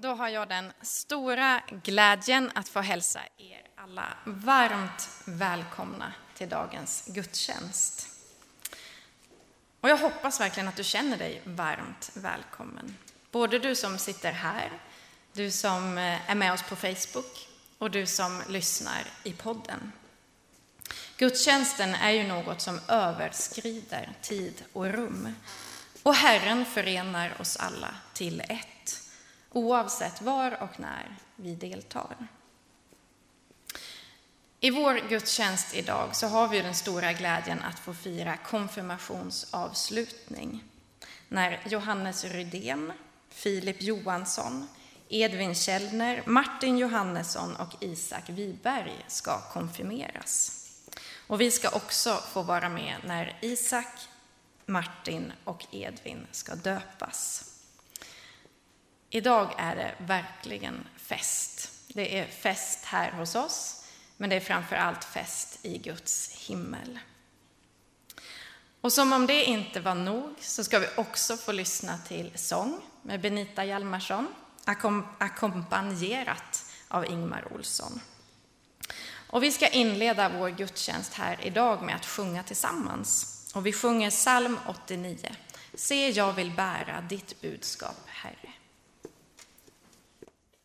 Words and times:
Då 0.00 0.08
har 0.08 0.28
jag 0.28 0.48
den 0.48 0.72
stora 0.82 1.62
glädjen 1.82 2.50
att 2.54 2.68
få 2.68 2.80
hälsa 2.80 3.20
er 3.38 3.62
alla 3.76 4.16
varmt 4.24 5.08
välkomna 5.24 6.12
till 6.34 6.48
dagens 6.48 7.04
gudstjänst. 7.06 8.08
Och 9.80 9.88
jag 9.88 9.96
hoppas 9.96 10.40
verkligen 10.40 10.68
att 10.68 10.76
du 10.76 10.84
känner 10.84 11.18
dig 11.18 11.42
varmt 11.44 12.10
välkommen. 12.14 12.96
Både 13.30 13.58
du 13.58 13.74
som 13.74 13.98
sitter 13.98 14.32
här, 14.32 14.72
du 15.32 15.50
som 15.50 15.98
eh, 15.98 16.30
är 16.30 16.34
med 16.34 16.52
oss 16.52 16.62
på 16.62 16.76
Facebook 16.76 17.48
och 17.78 17.90
du 17.90 18.06
som 18.06 18.42
lyssnar 18.48 19.02
i 19.24 19.32
podden. 19.32 19.92
Gudstjänsten 21.16 21.94
är 21.94 22.10
ju 22.10 22.22
något 22.22 22.60
som 22.60 22.80
överskrider 22.88 24.12
tid 24.22 24.64
och 24.72 24.86
rum. 24.86 25.34
Och 26.02 26.14
Herren 26.14 26.64
förenar 26.64 27.40
oss 27.40 27.56
alla 27.56 27.94
till 28.12 28.40
ett, 28.40 28.77
oavsett 29.58 30.22
var 30.22 30.62
och 30.62 30.80
när 30.80 31.16
vi 31.36 31.54
deltar. 31.54 32.16
I 34.60 34.70
vår 34.70 35.08
gudstjänst 35.08 35.74
idag 35.74 36.16
så 36.16 36.26
har 36.26 36.48
vi 36.48 36.60
den 36.60 36.74
stora 36.74 37.12
glädjen 37.12 37.62
att 37.62 37.78
få 37.78 37.94
fira 37.94 38.36
konfirmationsavslutning. 38.36 40.64
När 41.28 41.60
Johannes 41.66 42.24
Rydén, 42.24 42.92
Filip 43.28 43.82
Johansson, 43.82 44.68
Edvin 45.08 45.54
Källner, 45.54 46.22
Martin 46.26 46.78
Johannesson 46.78 47.56
och 47.56 47.74
Isak 47.80 48.28
Wiberg 48.28 49.04
ska 49.06 49.40
konfirmeras. 49.40 50.64
Och 51.26 51.40
vi 51.40 51.50
ska 51.50 51.68
också 51.68 52.22
få 52.32 52.42
vara 52.42 52.68
med 52.68 52.96
när 53.04 53.38
Isak, 53.40 54.08
Martin 54.66 55.32
och 55.44 55.66
Edvin 55.70 56.26
ska 56.32 56.54
döpas. 56.54 57.47
Idag 59.10 59.54
är 59.58 59.76
det 59.76 59.94
verkligen 59.98 60.86
fest. 60.96 61.70
Det 61.88 62.18
är 62.18 62.26
fest 62.26 62.84
här 62.84 63.10
hos 63.10 63.34
oss, 63.34 63.84
men 64.16 64.30
det 64.30 64.36
är 64.36 64.40
framför 64.40 64.76
allt 64.76 65.04
fest 65.04 65.58
i 65.62 65.78
Guds 65.78 66.30
himmel. 66.30 66.98
Och 68.80 68.92
som 68.92 69.12
om 69.12 69.26
det 69.26 69.44
inte 69.44 69.80
var 69.80 69.94
nog 69.94 70.34
så 70.40 70.64
ska 70.64 70.78
vi 70.78 70.86
också 70.96 71.36
få 71.36 71.52
lyssna 71.52 71.98
till 71.98 72.32
sång 72.34 72.80
med 73.02 73.20
Benita 73.20 73.64
Hjalmarsson, 73.64 74.34
ackompanjerat 75.18 76.64
av 76.88 77.06
Ingmar 77.06 77.52
Olsson. 77.52 78.00
Och 79.30 79.42
vi 79.42 79.52
ska 79.52 79.68
inleda 79.68 80.28
vår 80.28 80.48
gudstjänst 80.48 81.14
här 81.14 81.38
idag 81.42 81.82
med 81.82 81.96
att 81.96 82.06
sjunga 82.06 82.42
tillsammans. 82.42 83.34
Och 83.54 83.66
vi 83.66 83.72
sjunger 83.72 84.10
psalm 84.10 84.58
89. 84.66 85.18
Se, 85.74 86.10
jag 86.10 86.32
vill 86.32 86.50
bära 86.50 87.00
ditt 87.08 87.40
budskap, 87.40 87.96
Herre. 88.06 88.52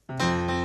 Thank 0.10 0.52
you. 0.52 0.63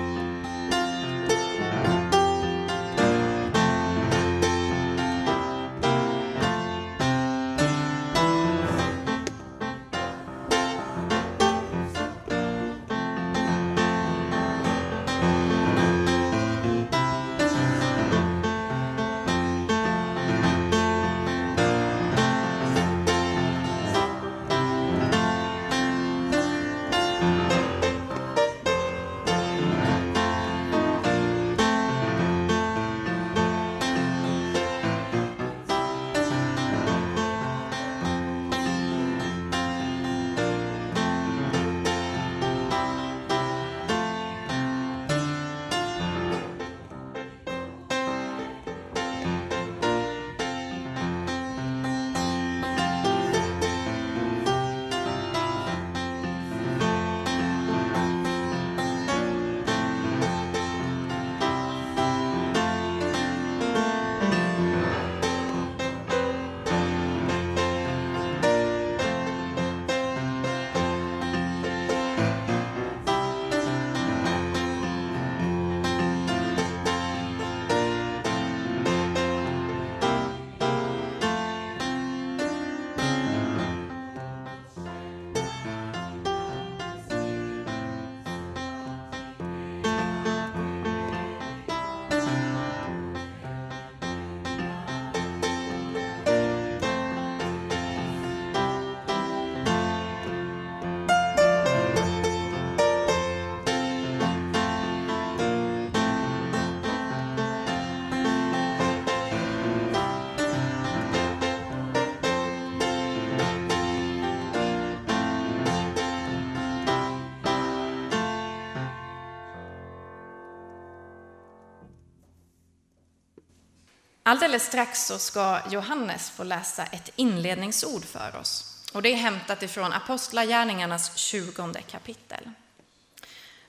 Alldeles 124.29 124.67
strax 124.67 125.07
så 125.07 125.19
ska 125.19 125.61
Johannes 125.71 126.31
få 126.31 126.45
läsa 126.45 126.87
ett 126.87 127.11
inledningsord 127.17 128.05
för 128.05 128.37
oss. 128.37 128.83
Och 128.93 129.03
det 129.03 129.09
är 129.09 129.17
hämtat 129.17 129.63
ifrån 129.63 129.93
Apostlagärningarnas 129.93 131.17
20 131.17 131.73
kapitel. 131.91 132.51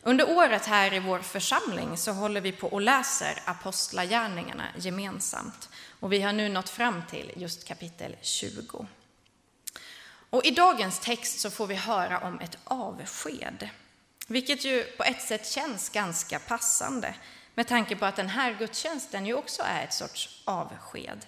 Under 0.01 0.29
året 0.29 0.65
här 0.65 0.93
i 0.93 0.99
vår 0.99 1.19
församling 1.19 1.97
så 1.97 2.11
håller 2.11 2.41
vi 2.41 2.51
på 2.51 2.67
och 2.67 2.81
läser 2.81 3.41
Apostlagärningarna 3.45 4.65
gemensamt. 4.77 5.69
Och 5.99 6.13
vi 6.13 6.21
har 6.21 6.33
nu 6.33 6.49
nått 6.49 6.69
fram 6.69 7.03
till 7.09 7.31
just 7.35 7.67
kapitel 7.67 8.15
20. 8.21 8.87
Och 10.29 10.45
i 10.45 10.51
dagens 10.51 10.99
text 10.99 11.39
så 11.39 11.49
får 11.49 11.67
vi 11.67 11.75
höra 11.75 12.19
om 12.19 12.39
ett 12.39 12.57
avsked, 12.63 13.69
vilket 14.27 14.65
ju 14.65 14.83
på 14.83 15.03
ett 15.03 15.21
sätt 15.21 15.47
känns 15.47 15.89
ganska 15.89 16.39
passande 16.39 17.15
med 17.55 17.67
tanke 17.67 17.95
på 17.95 18.05
att 18.05 18.15
den 18.15 18.29
här 18.29 18.53
gudstjänsten 18.53 19.25
ju 19.25 19.33
också 19.33 19.63
är 19.65 19.83
ett 19.83 19.93
sorts 19.93 20.41
avsked. 20.45 21.25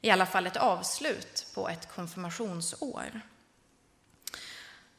I 0.00 0.10
alla 0.10 0.26
fall 0.26 0.46
ett 0.46 0.56
avslut 0.56 1.46
på 1.54 1.68
ett 1.68 1.88
konfirmationsår. 1.94 3.20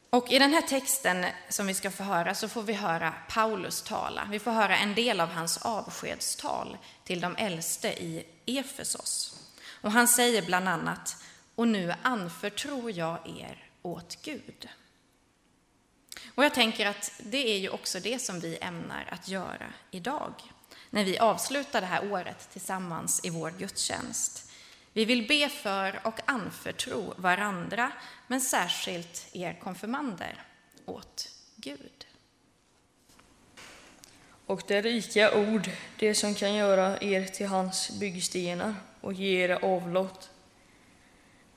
Och 0.10 0.32
i 0.32 0.40
den 0.40 0.54
här 0.54 0.62
texten 0.62 1.26
som 1.50 1.68
vi 1.68 1.74
ska 1.74 1.92
få 1.92 2.04
höra 2.04 2.36
så 2.36 2.48
får 2.48 2.64
vi 2.64 2.74
höra 2.74 3.14
Paulus 3.30 3.82
tala. 3.82 4.28
Vi 4.32 4.40
får 4.40 4.52
höra 4.52 4.78
en 4.78 4.96
del 4.96 5.20
av 5.20 5.30
hans 5.30 5.58
avskedstal 5.58 6.78
till 7.04 7.22
de 7.22 7.36
äldste 7.36 7.88
i 7.88 8.26
Efesos. 8.46 9.40
Och 9.82 9.92
han 9.92 10.08
säger 10.08 10.42
bland 10.42 10.70
annat, 10.70 11.18
och 11.56 11.68
nu 11.68 11.94
anförtror 12.02 12.92
jag 12.92 13.18
er 13.40 13.70
åt 13.82 14.18
Gud. 14.22 14.70
Och 16.36 16.44
jag 16.46 16.54
tänker 16.54 16.86
att 16.86 17.12
det 17.20 17.56
är 17.56 17.58
ju 17.58 17.70
också 17.70 18.00
det 18.00 18.20
som 18.20 18.40
vi 18.40 18.58
ämnar 18.62 19.10
att 19.12 19.28
göra 19.28 19.74
idag 19.92 20.34
när 20.94 21.04
vi 21.04 21.18
avslutar 21.18 21.82
det 21.82 21.88
här 21.88 22.12
året 22.12 22.50
tillsammans 22.52 23.26
i 23.26 23.30
vår 23.30 23.52
gudstjänst. 23.58 24.52
Vi 24.94 25.06
vill 25.06 25.28
be 25.28 25.50
för 25.50 26.00
och 26.04 26.20
anförtro 26.26 27.14
varandra, 27.18 27.92
men 28.28 28.42
särskilt 28.42 29.28
er 29.32 29.60
konfirmander, 29.64 30.44
åt 30.86 31.30
Gud. 31.56 32.08
Och 34.46 34.62
det 34.68 34.82
rika 34.82 35.38
ord, 35.38 35.70
det 36.00 36.16
som 36.16 36.36
kan 36.36 36.54
göra 36.54 36.98
er 37.02 37.26
till 37.26 37.48
hans 37.48 38.00
byggstenar 38.00 38.76
och 39.02 39.14
ge 39.14 39.44
er 39.44 39.66
avlott 39.66 40.30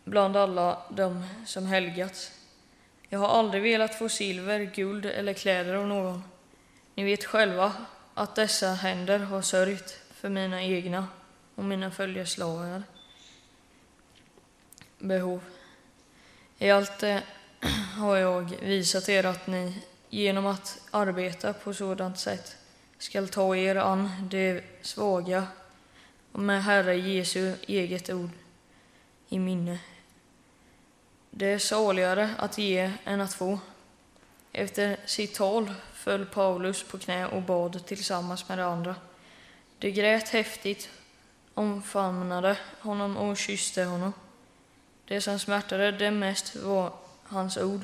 bland 0.05 0.37
alla 0.37 0.83
de 0.91 1.25
som 1.47 1.67
helgats. 1.67 2.33
Jag 3.09 3.19
har 3.19 3.29
aldrig 3.29 3.63
velat 3.63 3.99
få 3.99 4.09
silver, 4.09 4.61
guld 4.61 5.07
eller 5.07 5.33
kläder 5.33 5.75
av 5.75 5.87
någon. 5.87 6.25
Ni 6.95 7.05
vet 7.05 7.25
själva 7.25 7.73
att 8.19 8.35
dessa 8.35 8.69
händer 8.69 9.19
har 9.19 9.43
sörjt 9.43 9.99
för 10.11 10.29
mina 10.29 10.63
egna 10.63 11.09
och 11.55 11.65
mina 11.65 11.91
följeslagar 11.91 12.83
behov. 14.99 15.41
I 16.59 16.71
allt 16.71 16.99
det 16.99 17.23
har 17.97 18.17
jag 18.17 18.57
visat 18.63 19.09
er 19.09 19.27
att 19.27 19.47
ni 19.47 19.83
genom 20.09 20.47
att 20.47 20.81
arbeta 20.91 21.53
på 21.53 21.75
sådant 21.75 22.19
sätt 22.19 22.57
skall 22.99 23.29
ta 23.29 23.57
er 23.57 23.77
an 23.77 24.29
de 24.31 24.63
svaga 24.83 25.47
och 26.33 26.41
med 26.41 26.65
Herre 26.65 26.97
Jesu 26.97 27.55
eget 27.67 28.11
ord 28.11 28.31
i 29.29 29.39
minne. 29.39 29.79
Det 31.31 31.47
är 31.47 31.59
saligare 31.59 32.35
att 32.39 32.59
ge 32.59 32.93
än 33.05 33.21
att 33.21 33.35
få. 33.35 33.59
Efter 34.53 34.97
sitt 35.07 35.35
tal 35.35 35.75
föll 36.07 36.27
Paulus 36.27 36.83
på 36.83 36.99
knä 36.99 37.27
och 37.27 37.43
bad 37.43 37.87
tillsammans 37.87 38.49
med 38.49 38.59
de 38.59 38.63
andra. 38.63 38.95
De 39.79 39.91
grät 39.91 40.29
häftigt, 40.29 40.91
omfamnade 41.55 42.59
honom 42.81 43.17
och 43.17 43.37
kysste 43.37 43.85
honom. 43.85 44.13
Det 45.05 45.21
som 45.21 45.39
smärtade 45.39 45.91
dem 45.91 46.19
mest 46.19 46.57
var 46.57 46.93
hans 47.23 47.57
ord, 47.57 47.81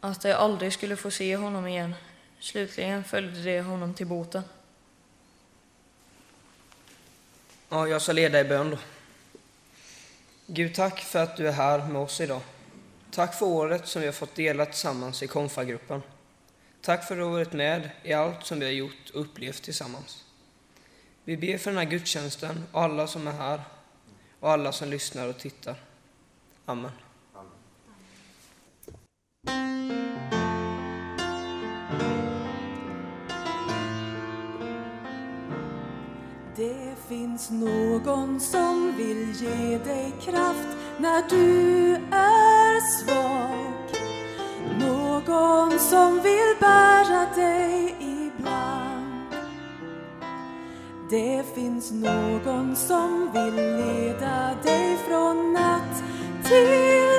att 0.00 0.22
de 0.22 0.32
aldrig 0.32 0.72
skulle 0.72 0.96
få 0.96 1.10
se 1.10 1.36
honom 1.36 1.66
igen. 1.66 1.94
Slutligen 2.40 3.04
följde 3.04 3.42
de 3.42 3.60
honom 3.60 3.94
till 3.94 4.06
båten. 4.06 4.42
Ja, 7.68 7.88
jag 7.88 8.02
ska 8.02 8.12
leda 8.12 8.40
i 8.40 8.44
bön 8.44 8.70
då. 8.70 8.78
Gud, 10.46 10.74
tack 10.74 11.00
för 11.00 11.18
att 11.18 11.36
du 11.36 11.48
är 11.48 11.52
här 11.52 11.78
med 11.78 12.02
oss 12.02 12.20
idag. 12.20 12.40
Tack 13.10 13.34
för 13.34 13.46
året 13.46 13.88
som 13.88 14.00
vi 14.00 14.06
har 14.06 14.12
fått 14.12 14.34
dela 14.34 14.66
tillsammans 14.66 15.22
i 15.22 15.26
konfagruppen. 15.26 16.02
Tack 16.82 17.04
för 17.04 17.14
att 17.14 17.18
du 17.18 17.24
har 17.24 17.30
varit 17.30 17.52
med 17.52 17.90
i 18.02 18.12
allt 18.12 18.46
som 18.46 18.60
vi 18.60 18.64
har 18.64 18.72
gjort 18.72 19.10
och 19.14 19.20
upplevt 19.20 19.62
tillsammans. 19.62 20.24
Vi 21.24 21.36
ber 21.36 21.58
för 21.58 21.70
den 21.70 21.78
här 21.78 21.84
gudstjänsten 21.84 22.64
och 22.72 22.82
alla 22.82 23.06
som 23.06 23.26
är 23.26 23.32
här 23.32 23.60
och 24.40 24.50
alla 24.50 24.72
som 24.72 24.88
lyssnar 24.88 25.28
och 25.28 25.38
tittar. 25.38 25.76
Amen. 26.64 26.90
Det 36.56 36.94
finns 37.08 37.50
någon 37.50 38.40
som 38.40 38.96
vill 38.96 39.32
ge 39.32 39.78
dig 39.78 40.12
kraft 40.20 40.76
när 40.98 41.30
du 41.30 41.94
är 42.10 42.80
svag. 42.98 43.61
Någon 45.32 45.78
som 45.78 46.20
vill 46.22 46.54
bära 46.60 47.26
dig 47.34 47.94
ibland. 48.00 49.34
Det 51.10 51.42
finns 51.54 51.92
någon 51.92 52.76
som 52.76 53.30
vill 53.32 53.54
leda 53.54 54.54
dig 54.62 54.96
från 55.08 55.52
natt 55.52 56.02
till 56.44 57.11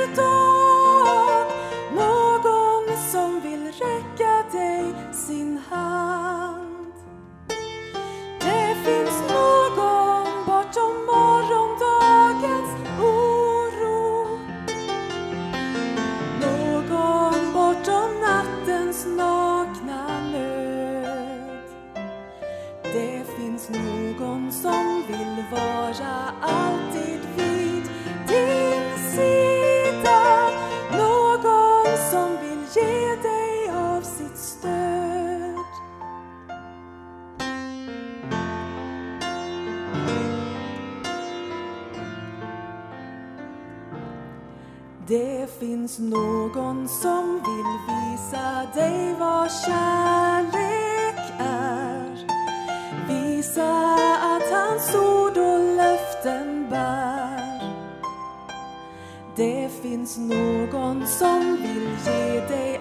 finns 45.94 46.12
någon 46.12 46.88
som 46.88 47.42
vill 47.46 47.96
visa 47.96 48.68
dig 48.74 49.16
vad 49.20 49.52
kärlek 49.52 51.34
är. 51.40 52.28
Visa 53.08 53.96
att 54.22 54.52
hans 54.52 54.96
ord 54.96 55.38
och 55.38 55.76
löften 55.76 56.70
bär. 56.70 57.74
Det 59.36 59.70
finns 59.82 60.18
någon 60.18 61.08
som 61.08 61.58
vill 61.62 61.90
ge 62.06 62.40
dig 62.48 62.80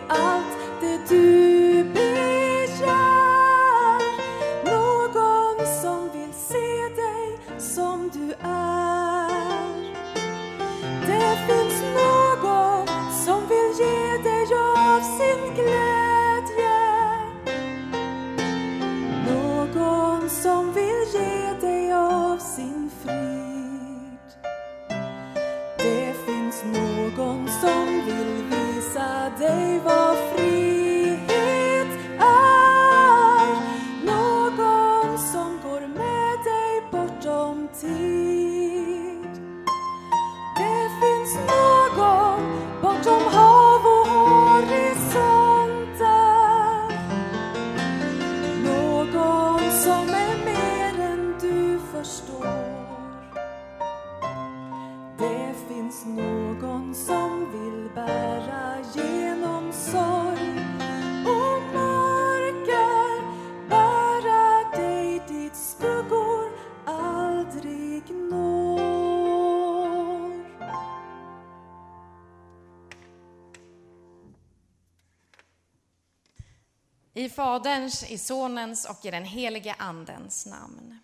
Faderns, 77.32 78.10
i 78.10 78.18
Sonens 78.18 78.84
och 78.84 79.04
i 79.04 79.10
den 79.10 79.24
helige 79.24 79.74
Andens 79.78 80.46
namn. 80.46 80.98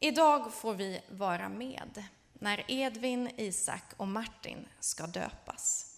Idag 0.00 0.52
får 0.52 0.74
vi 0.74 1.00
vara 1.08 1.48
med 1.48 2.04
när 2.32 2.70
Edvin, 2.70 3.30
Isak 3.36 3.84
och 3.96 4.08
Martin 4.08 4.68
ska 4.80 5.06
döpas. 5.06 5.92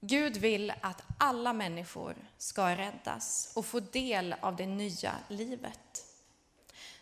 Gud 0.00 0.36
vill 0.36 0.72
att 0.80 1.02
alla 1.18 1.52
människor 1.52 2.16
ska 2.38 2.76
räddas 2.76 3.52
och 3.54 3.66
få 3.66 3.80
del 3.80 4.34
av 4.40 4.56
det 4.56 4.66
nya 4.66 5.14
livet. 5.28 6.06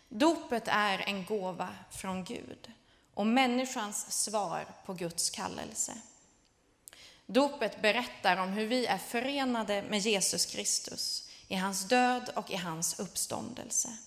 Dopet 0.09 0.67
är 0.67 0.99
en 0.99 1.25
gåva 1.25 1.69
från 1.91 2.23
Gud 2.23 2.71
och 3.13 3.27
människans 3.27 4.23
svar 4.23 4.65
på 4.85 4.93
Guds 4.93 5.29
kallelse. 5.29 5.93
Dopet 7.31 7.81
berättar 7.81 8.37
om 8.37 8.49
hur 8.49 8.65
vi 8.65 8.85
är 8.85 8.97
förenade 8.97 9.81
med 9.81 9.99
Jesus 9.99 10.45
Kristus 10.45 11.29
i 11.47 11.55
hans 11.55 11.87
död 11.87 12.29
och 12.35 12.51
i 12.51 12.55
hans 12.55 12.99
uppståndelse. 12.99 13.97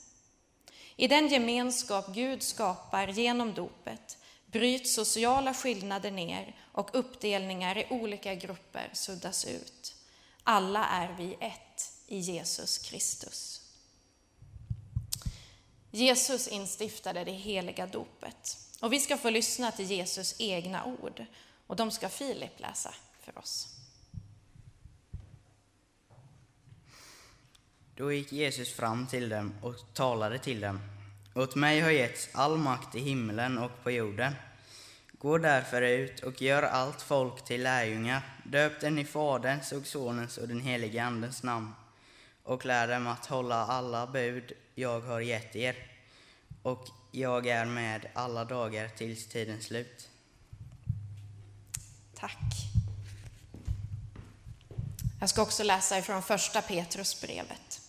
I 0.96 1.08
den 1.08 1.28
gemenskap 1.28 2.14
Gud 2.14 2.42
skapar 2.42 3.08
genom 3.08 3.54
dopet 3.54 4.18
bryts 4.46 4.94
sociala 4.94 5.54
skillnader 5.54 6.10
ner 6.10 6.56
och 6.72 6.90
uppdelningar 6.92 7.78
i 7.78 7.86
olika 7.90 8.34
grupper 8.34 8.90
suddas 8.92 9.44
ut. 9.44 9.94
Alla 10.42 10.86
är 10.86 11.16
vi 11.18 11.36
ett 11.40 11.92
i 12.06 12.18
Jesus 12.18 12.78
Kristus. 12.78 13.60
Jesus 15.90 16.48
instiftade 16.48 17.24
det 17.24 17.32
heliga 17.32 17.86
dopet 17.86 18.58
och 18.80 18.92
vi 18.92 19.00
ska 19.00 19.16
få 19.16 19.30
lyssna 19.30 19.72
till 19.72 19.90
Jesus 19.90 20.34
egna 20.38 20.84
ord 20.84 21.24
och 21.66 21.76
de 21.76 21.90
ska 21.90 22.08
Filip 22.08 22.60
läsa 22.60 22.94
för 23.24 23.38
oss. 23.38 23.68
Då 27.94 28.12
gick 28.12 28.32
Jesus 28.32 28.72
fram 28.72 29.06
till 29.06 29.28
dem 29.28 29.54
och 29.62 29.76
talade 29.94 30.38
till 30.38 30.60
dem. 30.60 30.80
Åt 31.34 31.54
mig 31.54 31.80
har 31.80 31.90
getts 31.90 32.28
all 32.32 32.58
makt 32.58 32.94
i 32.94 33.00
himlen 33.00 33.58
och 33.58 33.82
på 33.82 33.90
jorden. 33.90 34.34
Gå 35.18 35.38
därför 35.38 35.82
ut 35.82 36.20
och 36.20 36.42
gör 36.42 36.62
allt 36.62 37.02
folk 37.02 37.44
till 37.44 37.62
lärjungar. 37.62 38.22
Döp 38.44 38.80
den 38.80 38.98
i 38.98 39.04
Faderns 39.04 39.72
och 39.72 39.86
Sonens 39.86 40.38
och 40.38 40.48
den 40.48 40.60
helige 40.60 41.04
Andens 41.04 41.42
namn 41.42 41.72
och 42.42 42.66
lär 42.66 42.88
dem 42.88 43.06
att 43.06 43.26
hålla 43.26 43.66
alla 43.66 44.06
bud 44.06 44.52
jag 44.74 45.00
har 45.00 45.20
gett 45.20 45.56
er. 45.56 45.76
Och 46.62 46.88
jag 47.10 47.46
är 47.46 47.64
med 47.64 48.06
alla 48.14 48.44
dagar 48.44 48.88
tills 48.88 49.28
tidens 49.28 49.64
slut. 49.64 50.08
Tack. 52.14 52.71
Jag 55.22 55.28
ska 55.28 55.42
också 55.42 55.62
läsa 55.62 55.98
ifrån 55.98 56.22
första 56.22 56.62
Petrusbrevet. 56.62 57.80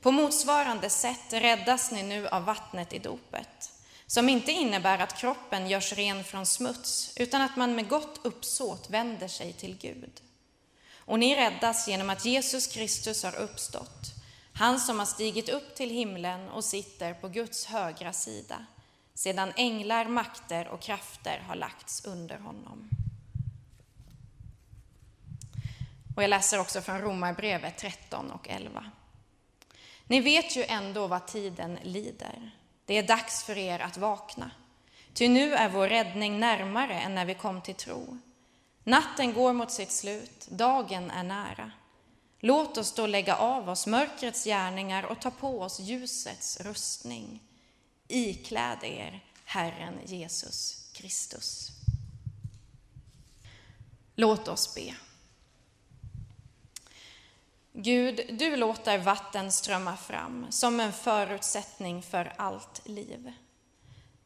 På 0.00 0.10
motsvarande 0.10 0.90
sätt 0.90 1.32
räddas 1.32 1.90
ni 1.90 2.02
nu 2.02 2.28
av 2.28 2.44
vattnet 2.44 2.92
i 2.92 2.98
dopet, 2.98 3.72
som 4.06 4.28
inte 4.28 4.52
innebär 4.52 4.98
att 4.98 5.18
kroppen 5.18 5.68
görs 5.68 5.92
ren 5.92 6.24
från 6.24 6.46
smuts, 6.46 7.12
utan 7.16 7.42
att 7.42 7.56
man 7.56 7.74
med 7.74 7.88
gott 7.88 8.20
uppsåt 8.22 8.90
vänder 8.90 9.28
sig 9.28 9.52
till 9.52 9.78
Gud. 9.78 10.20
Och 10.96 11.18
ni 11.18 11.36
räddas 11.36 11.88
genom 11.88 12.10
att 12.10 12.24
Jesus 12.24 12.66
Kristus 12.66 13.22
har 13.22 13.36
uppstått, 13.36 14.14
han 14.52 14.80
som 14.80 14.98
har 14.98 15.06
stigit 15.06 15.48
upp 15.48 15.74
till 15.74 15.90
himlen 15.90 16.48
och 16.48 16.64
sitter 16.64 17.14
på 17.14 17.28
Guds 17.28 17.66
högra 17.66 18.12
sida, 18.12 18.66
sedan 19.14 19.52
änglar, 19.56 20.04
makter 20.04 20.68
och 20.68 20.80
krafter 20.80 21.44
har 21.48 21.54
lagts 21.54 22.04
under 22.04 22.38
honom. 22.38 23.01
Och 26.16 26.22
jag 26.22 26.30
läser 26.30 26.60
också 26.60 26.80
från 26.80 27.00
Romarbrevet 27.00 27.78
13 27.78 28.30
och 28.30 28.48
11. 28.48 28.90
Ni 30.06 30.20
vet 30.20 30.56
ju 30.56 30.64
ändå 30.64 31.06
vad 31.06 31.26
tiden 31.26 31.78
lider. 31.82 32.50
Det 32.86 32.98
är 32.98 33.02
dags 33.02 33.44
för 33.44 33.58
er 33.58 33.78
att 33.78 33.96
vakna. 33.96 34.50
Ty 35.14 35.28
nu 35.28 35.54
är 35.54 35.68
vår 35.68 35.88
räddning 35.88 36.40
närmare 36.40 37.00
än 37.00 37.14
när 37.14 37.24
vi 37.24 37.34
kom 37.34 37.60
till 37.60 37.74
tro. 37.74 38.18
Natten 38.84 39.32
går 39.32 39.52
mot 39.52 39.70
sitt 39.70 39.92
slut, 39.92 40.46
dagen 40.50 41.10
är 41.10 41.22
nära. 41.22 41.70
Låt 42.40 42.78
oss 42.78 42.94
då 42.94 43.06
lägga 43.06 43.36
av 43.36 43.68
oss 43.68 43.86
mörkrets 43.86 44.44
gärningar 44.44 45.04
och 45.04 45.20
ta 45.20 45.30
på 45.30 45.60
oss 45.60 45.80
ljusets 45.80 46.60
rustning. 46.60 47.40
Ikläd 48.08 48.84
er 48.84 49.24
Herren 49.44 49.98
Jesus 50.06 50.90
Kristus. 50.92 51.70
Låt 54.14 54.48
oss 54.48 54.74
be. 54.74 54.94
Gud, 57.74 58.20
du 58.30 58.56
låter 58.56 58.98
vatten 58.98 59.52
strömma 59.52 59.96
fram 59.96 60.46
som 60.50 60.80
en 60.80 60.92
förutsättning 60.92 62.02
för 62.02 62.32
allt 62.36 62.88
liv. 62.88 63.32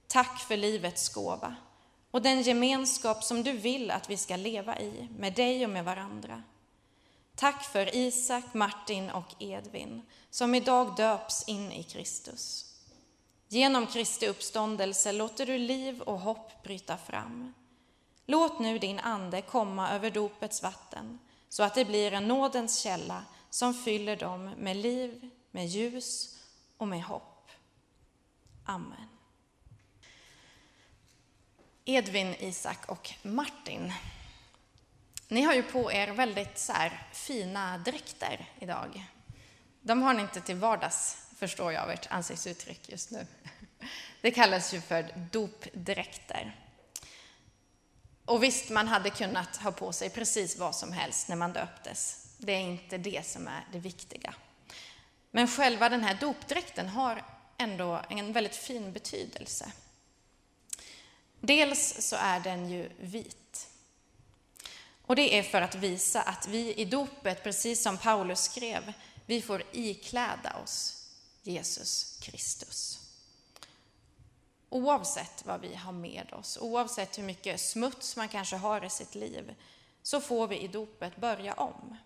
Tack 0.06 0.40
för 0.40 0.56
livets 0.56 1.08
gåva 1.08 1.56
och 2.10 2.22
den 2.22 2.42
gemenskap 2.42 3.24
som 3.24 3.42
du 3.42 3.52
vill 3.52 3.90
att 3.90 4.10
vi 4.10 4.16
ska 4.16 4.36
leva 4.36 4.80
i 4.80 5.08
med 5.18 5.34
dig 5.34 5.64
och 5.64 5.70
med 5.70 5.84
varandra. 5.84 6.42
Tack 7.34 7.64
för 7.64 7.96
Isak, 7.96 8.44
Martin 8.54 9.10
och 9.10 9.34
Edvin 9.38 10.02
som 10.30 10.54
idag 10.54 10.96
döps 10.96 11.48
in 11.48 11.72
i 11.72 11.82
Kristus. 11.82 12.74
Genom 13.48 13.86
Kristi 13.86 14.28
uppståndelse 14.28 15.12
låter 15.12 15.46
du 15.46 15.58
liv 15.58 16.00
och 16.00 16.20
hopp 16.20 16.62
bryta 16.62 16.96
fram. 16.96 17.54
Låt 18.26 18.58
nu 18.58 18.78
din 18.78 18.98
ande 18.98 19.42
komma 19.42 19.90
över 19.90 20.10
dopets 20.10 20.62
vatten 20.62 21.18
så 21.48 21.62
att 21.62 21.74
det 21.74 21.84
blir 21.84 22.12
en 22.12 22.28
nådens 22.28 22.78
källa 22.78 23.22
som 23.50 23.74
fyller 23.74 24.16
dem 24.16 24.44
med 24.44 24.76
liv, 24.76 25.30
med 25.50 25.66
ljus 25.66 26.38
och 26.76 26.88
med 26.88 27.02
hopp. 27.02 27.50
Amen. 28.64 29.08
Edvin, 31.84 32.34
Isak 32.34 32.88
och 32.88 33.12
Martin. 33.22 33.92
Ni 35.28 35.42
har 35.42 35.54
ju 35.54 35.62
på 35.62 35.92
er 35.92 36.08
väldigt 36.08 36.58
så 36.58 36.72
här, 36.72 37.08
fina 37.12 37.78
dräkter 37.78 38.50
idag. 38.58 39.06
De 39.80 40.02
har 40.02 40.14
ni 40.14 40.22
inte 40.22 40.40
till 40.40 40.56
vardags, 40.56 41.26
förstår 41.36 41.72
jag 41.72 41.82
av 41.82 41.90
ert 41.90 42.06
ansiktsuttryck 42.10 42.88
just 42.88 43.10
nu. 43.10 43.26
Det 44.20 44.30
kallas 44.30 44.74
ju 44.74 44.80
för 44.80 45.28
dopdräkter. 45.32 46.60
Och 48.24 48.42
visst, 48.42 48.70
man 48.70 48.88
hade 48.88 49.10
kunnat 49.10 49.56
ha 49.56 49.72
på 49.72 49.92
sig 49.92 50.10
precis 50.10 50.58
vad 50.58 50.74
som 50.76 50.92
helst 50.92 51.28
när 51.28 51.36
man 51.36 51.52
döptes. 51.52 52.25
Det 52.38 52.52
är 52.52 52.60
inte 52.60 52.98
det 52.98 53.26
som 53.26 53.48
är 53.48 53.66
det 53.72 53.78
viktiga. 53.78 54.34
Men 55.30 55.48
själva 55.48 55.88
den 55.88 56.04
här 56.04 56.14
dopdräkten 56.20 56.88
har 56.88 57.24
ändå 57.58 58.02
en 58.08 58.32
väldigt 58.32 58.56
fin 58.56 58.92
betydelse. 58.92 59.72
Dels 61.40 62.08
så 62.08 62.16
är 62.16 62.40
den 62.40 62.70
ju 62.70 62.90
vit. 63.00 63.68
Och 65.02 65.16
det 65.16 65.38
är 65.38 65.42
för 65.42 65.62
att 65.62 65.74
visa 65.74 66.22
att 66.22 66.48
vi 66.48 66.74
i 66.74 66.84
dopet, 66.84 67.42
precis 67.42 67.82
som 67.82 67.98
Paulus 67.98 68.40
skrev, 68.40 68.92
vi 69.26 69.42
får 69.42 69.62
ikläda 69.72 70.56
oss 70.64 71.06
Jesus 71.42 72.18
Kristus. 72.22 72.98
Oavsett 74.68 75.46
vad 75.46 75.60
vi 75.60 75.74
har 75.74 75.92
med 75.92 76.32
oss, 76.32 76.58
oavsett 76.60 77.18
hur 77.18 77.22
mycket 77.22 77.60
smuts 77.60 78.16
man 78.16 78.28
kanske 78.28 78.56
har 78.56 78.84
i 78.84 78.90
sitt 78.90 79.14
liv, 79.14 79.54
så 80.02 80.20
får 80.20 80.48
vi 80.48 80.58
i 80.58 80.68
dopet 80.68 81.16
börja 81.16 81.54
om. 81.54 81.96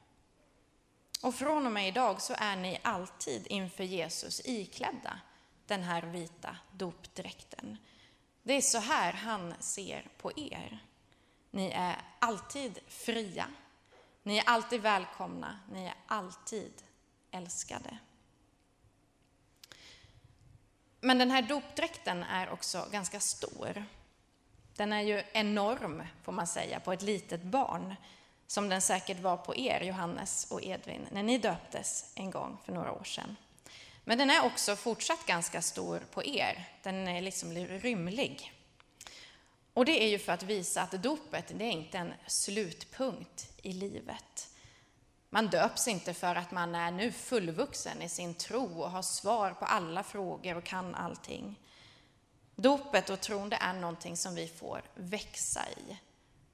Och 1.21 1.35
från 1.35 1.67
och 1.67 1.73
med 1.73 1.89
idag 1.89 2.21
så 2.21 2.35
är 2.39 2.57
ni 2.57 2.81
alltid 2.83 3.47
inför 3.47 3.85
Jesus 3.85 4.41
iklädda 4.45 5.21
den 5.67 5.83
här 5.83 6.03
vita 6.03 6.57
dopdräkten. 6.73 7.77
Det 8.43 8.53
är 8.53 8.61
så 8.61 8.79
här 8.79 9.13
han 9.13 9.55
ser 9.59 10.09
på 10.19 10.33
er. 10.37 10.79
Ni 11.51 11.71
är 11.71 11.97
alltid 12.19 12.79
fria. 12.87 13.47
Ni 14.23 14.39
är 14.39 14.45
alltid 14.47 14.81
välkomna. 14.81 15.59
Ni 15.73 15.87
är 15.87 15.95
alltid 16.07 16.73
älskade. 17.31 17.99
Men 21.01 21.19
den 21.19 21.31
här 21.31 21.43
dopdräkten 21.43 22.23
är 22.23 22.51
också 22.51 22.89
ganska 22.93 23.21
stor. 23.21 23.85
Den 24.77 24.93
är 24.93 25.01
ju 25.01 25.23
enorm, 25.33 26.03
får 26.23 26.33
man 26.33 26.47
säga, 26.47 26.81
på 26.81 26.93
ett 26.93 27.03
litet 27.03 27.43
barn 27.43 27.95
som 28.51 28.69
den 28.69 28.81
säkert 28.81 29.21
var 29.21 29.37
på 29.37 29.57
er, 29.57 29.81
Johannes 29.81 30.47
och 30.51 30.65
Edvin, 30.65 31.07
när 31.11 31.23
ni 31.23 31.39
döptes 31.39 32.13
en 32.15 32.31
gång 32.31 32.59
för 32.65 32.73
några 32.73 32.93
år 32.93 33.05
sedan. 33.05 33.37
Men 34.05 34.19
den 34.19 34.31
är 34.31 34.45
också 34.45 34.77
fortsatt 34.77 35.27
ganska 35.27 35.63
stor 35.63 36.03
på 36.13 36.25
er. 36.25 36.69
Den 36.83 37.09
är 37.09 37.21
liksom 37.21 37.53
rymlig. 37.55 38.53
Och 39.75 39.85
det 39.85 40.03
är 40.03 40.09
ju 40.09 40.19
för 40.19 40.33
att 40.33 40.43
visa 40.43 40.83
att 40.83 41.03
dopet, 41.03 41.53
det 41.55 41.65
är 41.65 41.71
inte 41.71 41.99
en 41.99 42.13
slutpunkt 42.27 43.53
i 43.63 43.73
livet. 43.73 44.49
Man 45.29 45.47
döps 45.47 45.89
inte 45.89 46.15
för 46.15 46.35
att 46.35 46.51
man 46.51 46.75
är 46.75 46.91
nu 46.91 47.13
fullvuxen 47.13 48.03
i 48.03 48.09
sin 48.09 48.35
tro 48.35 48.83
och 48.83 48.91
har 48.91 49.03
svar 49.03 49.51
på 49.51 49.65
alla 49.65 50.03
frågor 50.03 50.57
och 50.57 50.65
kan 50.65 50.95
allting. 50.95 51.61
Dopet 52.57 53.11
och 53.11 53.21
tron, 53.21 53.49
det 53.49 53.59
är 53.61 53.73
någonting 53.73 54.17
som 54.17 54.35
vi 54.35 54.49
får 54.49 54.83
växa 54.95 55.61
i 55.77 55.99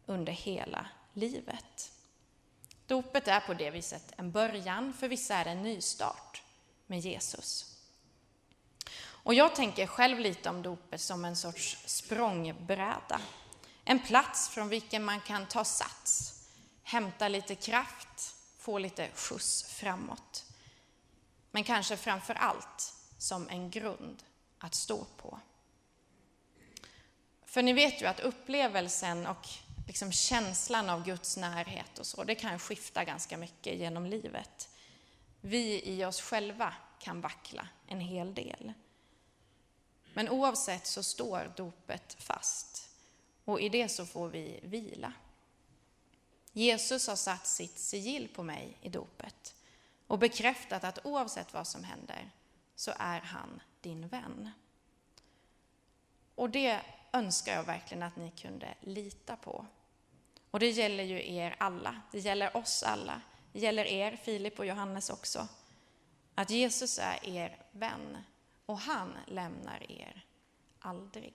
under 0.07 0.33
hela 0.33 0.87
livet. 1.17 1.93
Dopet 2.87 3.29
är 3.29 3.41
på 3.41 3.55
det 3.55 3.71
viset 3.71 4.13
en 4.17 4.33
början, 4.33 4.93
för 4.93 5.09
vissa 5.09 5.35
är 5.35 5.45
det 5.45 5.51
en 5.51 5.63
nystart 5.63 6.43
med 6.87 7.01
Jesus. 7.01 7.77
Och 8.99 9.35
jag 9.35 9.55
tänker 9.55 9.87
själv 9.87 10.19
lite 10.19 10.51
om 10.51 10.63
dopet 10.63 11.01
som 11.01 11.25
en 11.25 11.37
sorts 11.37 11.79
språngbräda. 11.87 13.21
En 13.85 13.99
plats 13.99 14.49
från 14.49 14.69
vilken 14.69 15.05
man 15.05 15.21
kan 15.21 15.47
ta 15.47 15.65
sats, 15.65 16.35
hämta 16.83 17.29
lite 17.29 17.55
kraft, 17.55 18.35
få 18.59 18.79
lite 18.79 19.11
skjuts 19.15 19.63
framåt. 19.63 20.45
Men 21.51 21.65
kanske 21.65 21.97
framför 21.97 22.35
allt 22.35 22.95
som 23.19 23.49
en 23.49 23.71
grund 23.71 24.23
att 24.59 24.75
stå 24.75 25.05
på. 25.17 25.41
För 27.45 27.63
ni 27.63 27.73
vet 27.73 28.03
ju 28.03 28.07
att 28.07 28.21
upplevelsen 28.21 29.27
och 29.27 29.49
liksom 29.87 30.13
känslan 30.13 30.91
av 30.91 31.05
Guds 31.05 31.37
närhet 31.37 31.99
och 31.99 32.07
så, 32.07 32.25
det 32.25 32.35
kan 32.35 32.59
skifta 32.59 33.05
ganska 33.05 33.37
mycket 33.37 33.79
genom 33.79 34.07
livet. 34.07 34.69
Vi 35.41 35.83
i 35.85 36.05
oss 36.05 36.21
själva 36.21 36.75
kan 36.99 37.21
vackla 37.21 37.69
en 37.87 38.01
hel 38.01 38.35
del. 38.35 38.73
Men 40.15 40.29
oavsett 40.29 40.87
så 40.87 41.03
står 41.03 41.53
dopet 41.57 42.17
fast 42.19 42.89
och 43.45 43.61
i 43.61 43.69
det 43.69 43.89
så 43.89 44.07
får 44.07 44.29
vi 44.29 44.61
vila. 44.63 45.13
Jesus 46.53 47.09
har 47.09 47.17
satt 47.17 47.47
sitt 47.47 47.79
sigill 47.79 48.29
på 48.29 48.43
mig 48.43 48.79
i 48.81 48.89
dopet 48.89 49.55
och 50.07 50.19
bekräftat 50.19 50.85
att 50.85 51.07
oavsett 51.07 51.55
vad 51.55 51.67
som 51.67 51.85
händer 51.85 52.31
så 52.77 52.93
är 52.99 53.21
han 53.21 53.61
din 53.81 54.09
vän. 54.09 54.51
Och 56.35 56.51
det 56.51 56.81
önskar 57.17 57.53
jag 57.53 57.65
verkligen 57.65 58.03
att 58.03 58.17
ni 58.17 58.31
kunde 58.31 58.75
lita 58.81 59.37
på. 59.37 59.67
Och 60.51 60.61
det 60.61 60.71
gäller 60.71 61.05
ju 61.05 61.35
er 61.35 61.57
alla, 61.59 62.01
det 62.13 62.19
gäller 62.19 62.57
oss 62.57 62.83
alla. 62.83 63.21
Det 63.53 63.59
gäller 63.59 63.85
er, 63.85 64.17
Filip 64.17 64.59
och 64.59 64.67
Johannes 64.67 65.11
också. 65.11 65.49
att 66.35 66.51
Jesus 66.51 66.99
är 66.99 67.19
er 67.23 67.57
vän 67.71 68.19
och 68.67 68.79
han 68.79 69.19
lämnar 69.27 69.91
er 69.93 70.25
aldrig. 70.79 71.35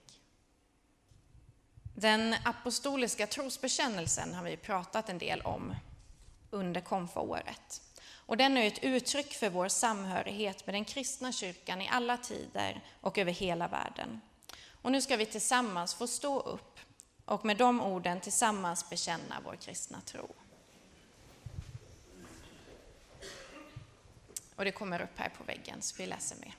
Den 1.94 2.34
apostoliska 2.44 3.26
trosbekännelsen 3.26 4.34
har 4.34 4.44
vi 4.44 4.56
pratat 4.56 5.08
en 5.08 5.18
del 5.18 5.40
om 5.40 5.74
under 6.50 6.80
konfaåret. 6.80 7.82
Och 8.26 8.36
den 8.36 8.56
är 8.56 8.66
ett 8.66 8.84
uttryck 8.84 9.32
för 9.32 9.50
vår 9.50 9.68
samhörighet 9.68 10.66
med 10.66 10.74
den 10.74 10.84
kristna 10.84 11.32
kyrkan 11.32 11.82
i 11.82 11.88
alla 11.88 12.16
tider 12.16 12.84
och 13.00 13.18
över 13.18 13.32
hela 13.32 13.68
världen. 13.68 14.20
Och 14.82 14.92
nu 14.92 15.00
ska 15.00 15.16
vi 15.16 15.26
tillsammans 15.26 15.94
få 15.94 16.06
stå 16.06 16.40
upp 16.40 16.78
och 17.24 17.44
med 17.44 17.56
de 17.56 17.80
orden 17.80 18.20
tillsammans 18.20 18.90
bekänna 18.90 19.40
vår 19.44 19.56
kristna 19.56 20.00
tro. 20.00 20.28
Och 24.56 24.64
det 24.64 24.72
kommer 24.72 25.02
upp 25.02 25.18
här 25.18 25.28
på 25.28 25.44
väggen, 25.44 25.82
så 25.82 25.94
vi 25.98 26.06
läser 26.06 26.36
med. 26.36 26.52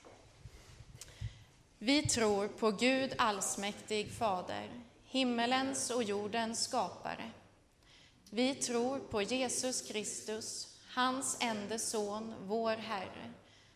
Vi 1.78 2.02
tror 2.02 2.48
på 2.48 2.70
Gud 2.70 3.14
allsmäktig 3.18 4.12
Fader, 4.12 4.70
himmelens 5.04 5.90
och 5.90 6.02
jordens 6.02 6.64
skapare. 6.64 7.30
Vi 8.30 8.54
tror 8.54 8.98
på 8.98 9.22
Jesus 9.22 9.82
Kristus, 9.82 10.76
hans 10.94 11.36
enda 11.40 11.78
son, 11.78 12.34
vår 12.40 12.76
Herre, 12.76 13.32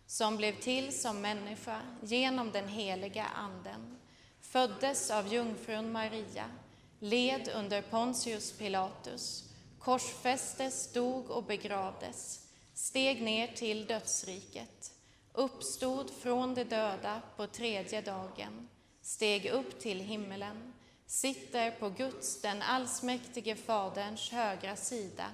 som 0.07 0.37
blev 0.37 0.61
till 0.61 1.01
som 1.01 1.21
människa 1.21 1.81
genom 2.03 2.53
den 2.53 2.69
heliga 2.69 3.25
Anden, 3.25 3.98
föddes 4.51 5.11
av 5.11 5.33
jungfrun 5.33 5.93
Maria, 5.93 6.51
led 6.99 7.51
under 7.55 7.83
Pontius 7.83 8.53
Pilatus, 8.53 9.45
korsfästes, 9.79 10.93
dog 10.93 11.31
och 11.31 11.45
begravdes, 11.45 12.47
steg 12.75 13.23
ner 13.23 13.47
till 13.47 13.87
dödsriket, 13.87 14.93
uppstod 15.33 16.11
från 16.11 16.55
de 16.55 16.65
döda 16.65 17.23
på 17.37 17.47
tredje 17.47 18.01
dagen, 18.01 18.69
steg 19.03 19.47
upp 19.47 19.81
till 19.81 20.01
himmelen, 20.01 20.73
sitter 21.07 21.71
på 21.71 21.89
Guds, 21.89 22.43
den 22.43 22.63
allsmäktige 22.63 23.57
Faderns 23.57 24.31
högra 24.31 24.77
sida 24.77 25.27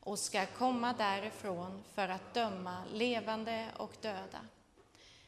och 0.00 0.18
ska 0.18 0.46
komma 0.46 0.94
därifrån 0.98 1.82
för 1.94 2.08
att 2.08 2.34
döma 2.34 2.84
levande 2.92 3.68
och 3.76 3.92
döda. 4.00 4.40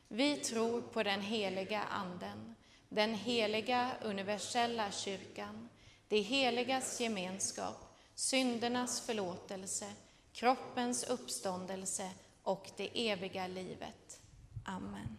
Vi 0.09 0.37
tror 0.37 0.81
på 0.81 1.03
den 1.03 1.21
heliga 1.21 1.83
Anden, 1.83 2.55
den 2.89 3.15
heliga 3.15 3.91
universella 4.03 4.91
kyrkan, 4.91 5.69
det 6.09 6.21
heligas 6.21 7.01
gemenskap, 7.01 7.97
syndernas 8.15 9.01
förlåtelse, 9.01 9.93
kroppens 10.33 11.05
uppståndelse 11.05 12.11
och 12.43 12.71
det 12.77 13.11
eviga 13.11 13.47
livet. 13.47 14.21
Amen. 14.65 15.19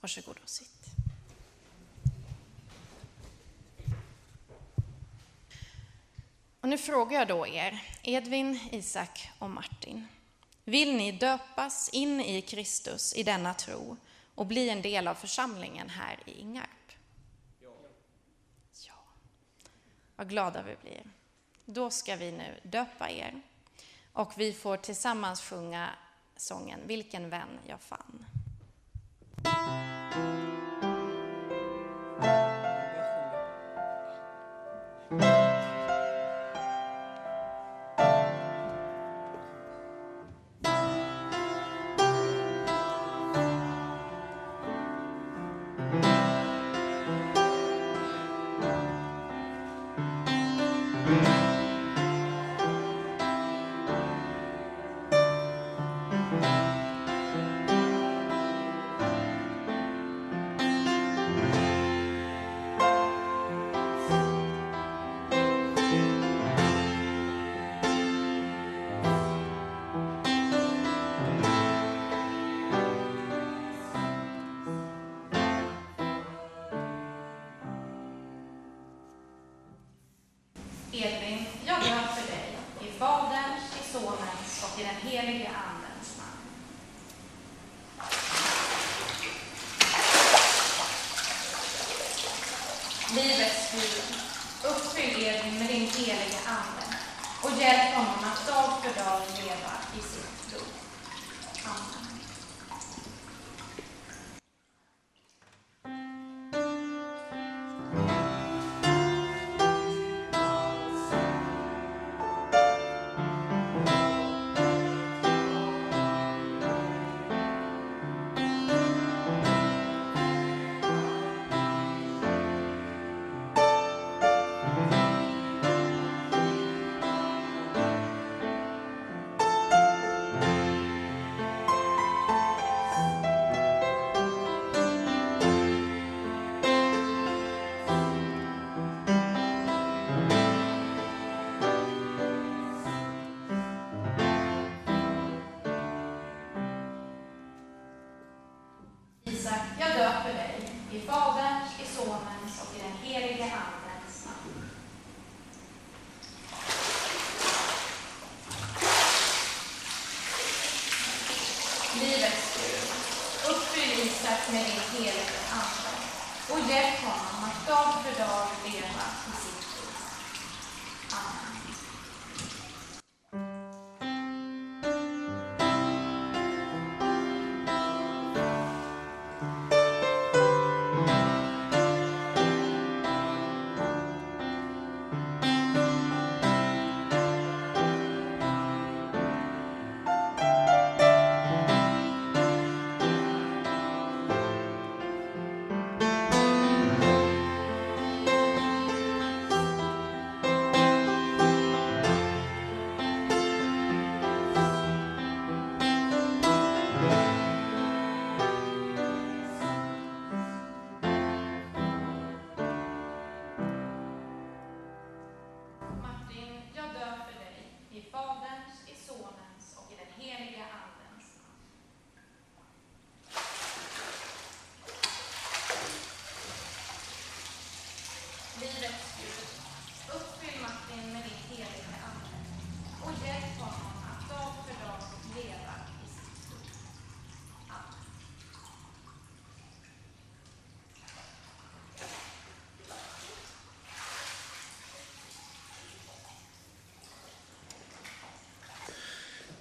Varsågod 0.00 0.36
och 0.42 0.48
sitt. 0.48 0.86
Och 6.60 6.68
nu 6.68 6.78
frågar 6.78 7.18
jag 7.18 7.28
då 7.28 7.46
er, 7.46 7.82
Edvin, 8.02 8.60
Isak 8.72 9.30
och 9.38 9.50
Martin. 9.50 10.06
Vill 10.64 10.96
ni 10.96 11.12
döpas 11.12 11.88
in 11.88 12.20
i 12.20 12.42
Kristus 12.42 13.14
i 13.14 13.22
denna 13.22 13.54
tro 13.54 13.96
och 14.38 14.46
bli 14.46 14.68
en 14.68 14.82
del 14.82 15.08
av 15.08 15.14
församlingen 15.14 15.88
här 15.88 16.18
i 16.26 16.40
Ingarp? 16.40 16.92
Ja. 17.60 17.68
ja. 18.86 18.94
Vad 20.16 20.28
glada 20.28 20.62
vi 20.62 20.76
blir. 20.82 21.02
Då 21.64 21.90
ska 21.90 22.16
vi 22.16 22.32
nu 22.32 22.60
döpa 22.62 23.10
er 23.10 23.42
och 24.12 24.32
vi 24.36 24.52
får 24.52 24.76
tillsammans 24.76 25.40
sjunga 25.40 25.90
sången 26.36 26.80
Vilken 26.86 27.30
vän 27.30 27.58
jag 27.66 27.80
fann. 27.80 28.26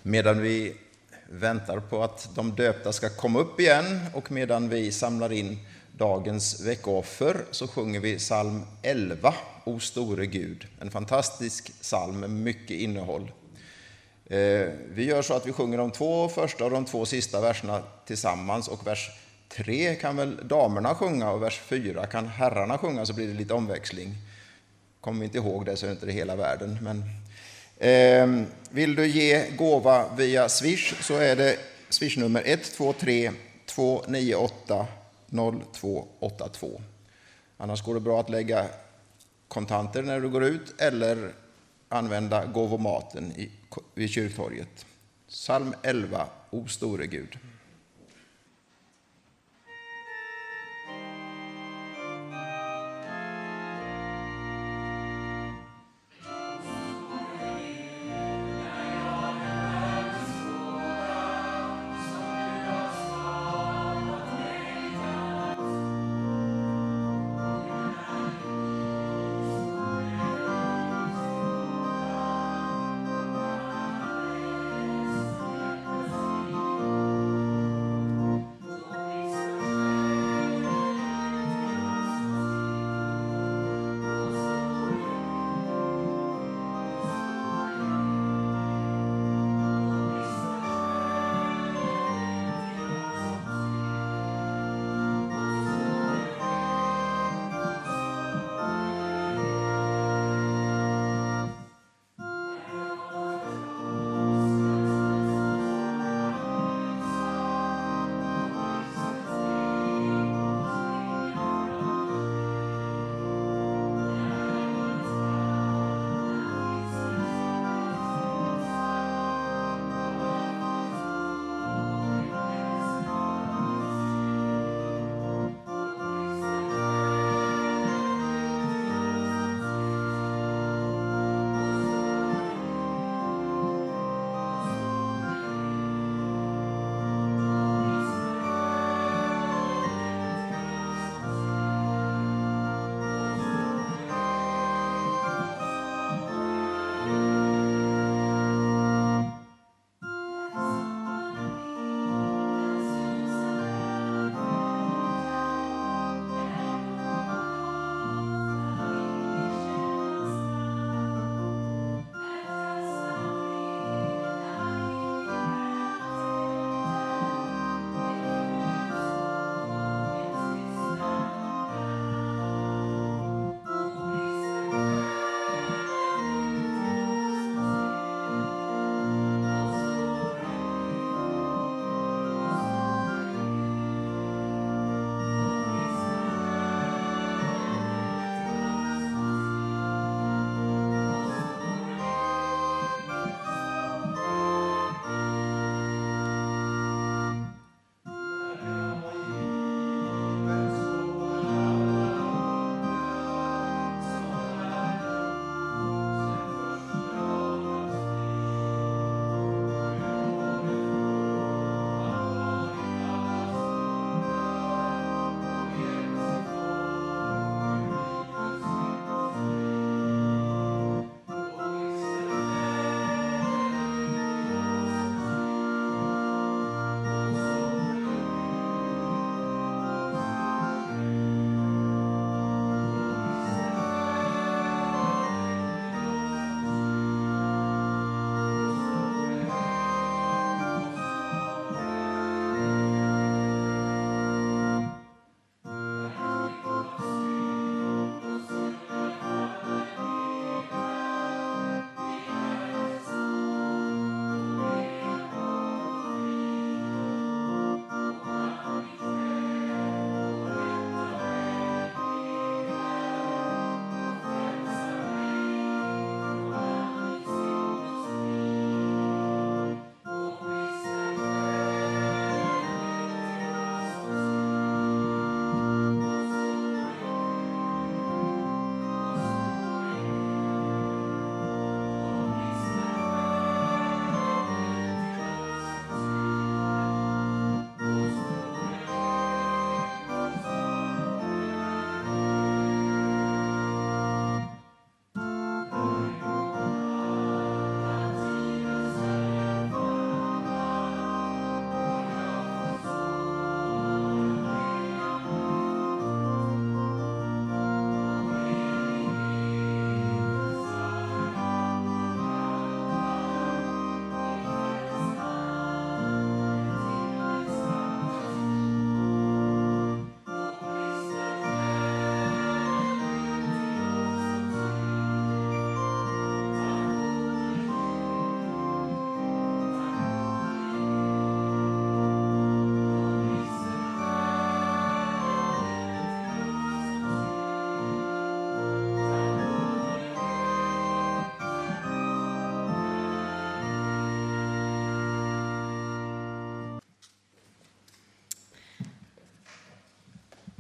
Medan 0.08 0.42
vi 0.42 0.74
väntar 1.30 1.80
på 1.80 2.04
att 2.04 2.30
de 2.36 2.56
döpta 2.56 2.94
ska 2.94 3.10
komma 3.10 3.40
upp 3.40 3.60
igen 3.60 4.00
och 4.14 4.32
medan 4.32 4.70
vi 4.70 4.92
samlar 4.92 5.32
in 5.32 5.58
dagens 5.98 6.62
veckooffer 6.62 7.46
så 7.52 7.68
sjunger 7.68 8.00
vi 8.00 8.18
psalm 8.18 8.62
11, 8.82 9.34
O 9.66 9.80
store 9.80 10.26
Gud. 10.26 10.68
En 10.80 10.92
fantastisk 10.92 11.82
psalm 11.82 12.20
med 12.20 12.30
mycket 12.30 12.78
innehåll. 12.78 13.32
Eh, 14.26 14.68
vi 14.90 15.06
gör 15.06 15.22
så 15.22 15.34
att 15.34 15.48
vi 15.48 15.54
sjunger 15.54 15.78
de 15.78 15.92
två 15.92 16.30
första 16.30 16.66
och 16.66 16.72
de 16.72 16.86
två 16.86 17.06
sista 17.06 17.42
verserna 17.42 17.84
tillsammans 18.06 18.68
och 18.68 18.88
vers 18.88 19.10
3 19.50 19.96
kan 19.96 20.16
väl 20.16 20.48
damerna 20.48 20.96
sjunga 20.96 21.32
och 21.32 21.44
vers 21.44 21.60
4 21.60 22.06
kan 22.06 22.28
herrarna 22.28 22.78
sjunga 22.78 23.06
så 23.06 23.14
blir 23.14 23.28
det 23.28 23.34
lite 23.34 23.54
omväxling. 23.54 24.16
Kommer 25.02 25.20
vi 25.20 25.26
inte 25.26 25.38
ihåg 25.38 25.66
det 25.66 25.78
så 25.78 25.86
är 25.86 25.88
det 25.88 25.94
inte 25.94 26.06
det 26.06 26.12
hela 26.12 26.36
världen. 26.36 26.78
Men, 26.82 27.04
Ehm, 27.80 28.46
vill 28.70 28.96
du 28.96 29.08
ge 29.08 29.50
gåva 29.50 30.16
via 30.16 30.50
Swish 30.50 30.94
så 31.02 31.16
är 31.16 31.36
det 31.36 31.58
swishnummer 31.90 32.44
123 32.46 33.32
298 33.66 34.88
0282. 35.32 36.82
Annars 37.58 37.84
går 37.84 37.94
det 37.94 38.00
bra 38.00 38.20
att 38.20 38.30
lägga 38.30 38.66
kontanter 39.48 40.04
när 40.04 40.20
du 40.20 40.30
går 40.30 40.44
ut 40.44 40.82
eller 40.82 41.34
använda 41.90 42.46
gåvomaten 42.46 43.34
vid 43.94 44.10
kyrktorget. 44.10 44.86
Psalm 45.30 45.76
11, 45.84 46.28
O 46.50 46.68
store 46.68 47.08
Gud. 47.08 47.38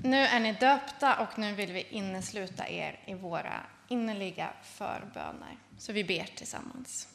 Nu 0.08 0.17
är 0.17 0.39
ni 0.39 0.54
döpta 0.54 1.20
och 1.20 1.39
nu 1.39 1.56
vill 1.56 1.74
vi 1.74 1.88
innesluta 1.89 2.67
er 2.70 3.00
i 3.06 3.13
våra 3.13 3.63
innerliga 3.88 4.50
förböner. 4.63 5.58
Så 5.78 5.93
vi 5.93 6.04
ber 6.04 6.30
tillsammans. 6.36 7.08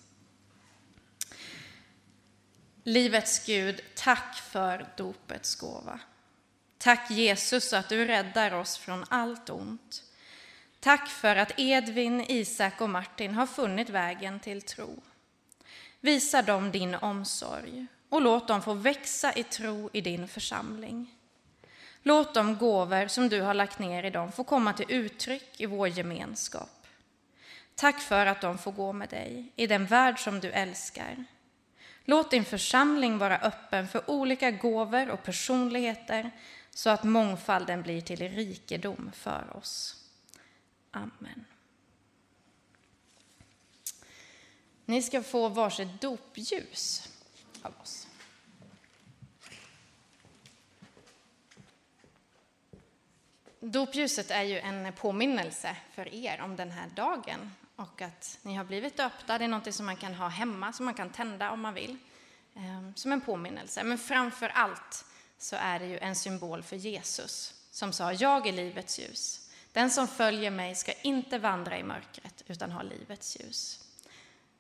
Livets 2.82 3.46
Gud, 3.46 3.80
tack 3.94 4.36
för 4.36 4.86
dopets 4.96 5.54
gåva. 5.54 6.00
Tack 6.78 7.10
Jesus 7.10 7.72
att 7.72 7.88
du 7.88 8.06
räddar 8.06 8.54
oss 8.54 8.78
från 8.78 9.04
allt 9.08 9.50
ont. 9.50 10.04
Tack 10.80 11.08
för 11.08 11.36
att 11.36 11.52
Edvin, 11.56 12.24
Isak 12.28 12.80
och 12.80 12.90
Martin 12.90 13.34
har 13.34 13.46
funnit 13.46 13.90
vägen 13.90 14.40
till 14.40 14.62
tro. 14.62 15.02
Visa 16.00 16.42
dem 16.42 16.70
din 16.70 16.94
omsorg 16.94 17.86
och 18.08 18.22
låt 18.22 18.48
dem 18.48 18.62
få 18.62 18.74
växa 18.74 19.32
i 19.32 19.42
tro 19.42 19.90
i 19.92 20.00
din 20.00 20.28
församling. 20.28 21.10
Låt 22.02 22.34
de 22.34 22.58
gåvor 22.58 23.08
som 23.08 23.28
du 23.28 23.40
har 23.40 23.54
lagt 23.54 23.78
ner 23.78 24.04
i 24.04 24.10
dem 24.10 24.32
få 24.32 24.44
komma 24.44 24.72
till 24.72 24.92
uttryck 24.92 25.60
i 25.60 25.66
vår 25.66 25.88
gemenskap. 25.88 26.86
Tack 27.74 28.00
för 28.00 28.26
att 28.26 28.40
de 28.40 28.58
får 28.58 28.72
gå 28.72 28.92
med 28.92 29.08
dig 29.08 29.52
i 29.56 29.66
den 29.66 29.86
värld 29.86 30.18
som 30.18 30.40
du 30.40 30.50
älskar. 30.50 31.24
Låt 32.04 32.30
din 32.30 32.44
församling 32.44 33.18
vara 33.18 33.38
öppen 33.38 33.88
för 33.88 34.10
olika 34.10 34.50
gåvor 34.50 35.10
och 35.10 35.22
personligheter 35.22 36.30
så 36.70 36.90
att 36.90 37.04
mångfalden 37.04 37.82
blir 37.82 38.00
till 38.00 38.28
rikedom 38.28 39.10
för 39.14 39.56
oss. 39.56 39.96
Amen. 40.90 41.44
Ni 44.84 45.02
ska 45.02 45.22
få 45.22 45.48
varsitt 45.48 46.00
dopljus 46.00 47.08
av 47.62 47.72
oss. 47.82 48.01
Dopljuset 53.64 54.30
är 54.30 54.42
ju 54.42 54.58
en 54.58 54.92
påminnelse 54.92 55.76
för 55.94 56.14
er 56.14 56.40
om 56.40 56.56
den 56.56 56.70
här 56.70 56.88
dagen 56.94 57.52
och 57.76 58.02
att 58.02 58.38
ni 58.42 58.54
har 58.54 58.64
blivit 58.64 58.96
döpta. 58.96 59.38
Det 59.38 59.44
är 59.44 59.48
något 59.48 59.74
som 59.74 59.86
man 59.86 59.96
kan 59.96 60.14
ha 60.14 60.28
hemma, 60.28 60.72
som 60.72 60.84
man 60.84 60.94
kan 60.94 61.10
tända 61.10 61.50
om 61.50 61.60
man 61.60 61.74
vill, 61.74 61.96
ehm, 62.54 62.94
som 62.94 63.12
en 63.12 63.20
påminnelse. 63.20 63.84
Men 63.84 63.98
framför 63.98 64.48
allt 64.48 65.04
så 65.38 65.56
är 65.56 65.78
det 65.78 65.86
ju 65.86 65.98
en 65.98 66.16
symbol 66.16 66.62
för 66.62 66.76
Jesus 66.76 67.54
som 67.70 67.92
sa 67.92 68.12
jag 68.12 68.46
är 68.46 68.52
livets 68.52 68.98
ljus. 68.98 69.50
Den 69.72 69.90
som 69.90 70.08
följer 70.08 70.50
mig 70.50 70.74
ska 70.74 70.92
inte 70.92 71.38
vandra 71.38 71.78
i 71.78 71.82
mörkret 71.82 72.42
utan 72.46 72.72
ha 72.72 72.82
livets 72.82 73.40
ljus. 73.40 73.84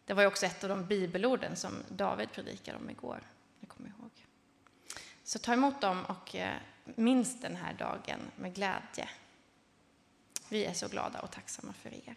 Det 0.04 0.14
var 0.14 0.22
ju 0.22 0.28
också 0.28 0.46
ett 0.46 0.64
av 0.64 0.68
de 0.68 0.86
bibelorden 0.86 1.56
som 1.56 1.72
David 1.88 2.32
predikade 2.32 2.78
om 2.78 2.90
igår. 2.90 3.20
Jag 3.60 3.68
kommer 3.68 3.88
ihåg. 3.88 4.10
Så 5.24 5.38
ta 5.38 5.52
emot 5.52 5.80
dem 5.80 6.04
och 6.04 6.36
eh, 6.36 6.56
minns 6.84 7.40
den 7.40 7.56
här 7.56 7.74
dagen 7.74 8.20
med 8.36 8.54
glädje. 8.54 9.08
Vi 10.48 10.64
är 10.64 10.74
så 10.74 10.88
glada 10.88 11.20
och 11.20 11.30
tacksamma 11.30 11.72
för 11.72 11.94
er. 11.94 12.14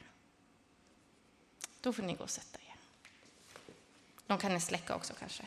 Då 1.81 1.93
får 1.93 2.03
ni 2.03 2.13
gå 2.13 2.23
och 2.23 2.29
sätta 2.29 2.59
er. 2.59 2.75
De 4.27 4.37
kan 4.37 4.53
ni 4.53 4.59
släcka 4.59 4.95
också 4.95 5.13
kanske. 5.19 5.43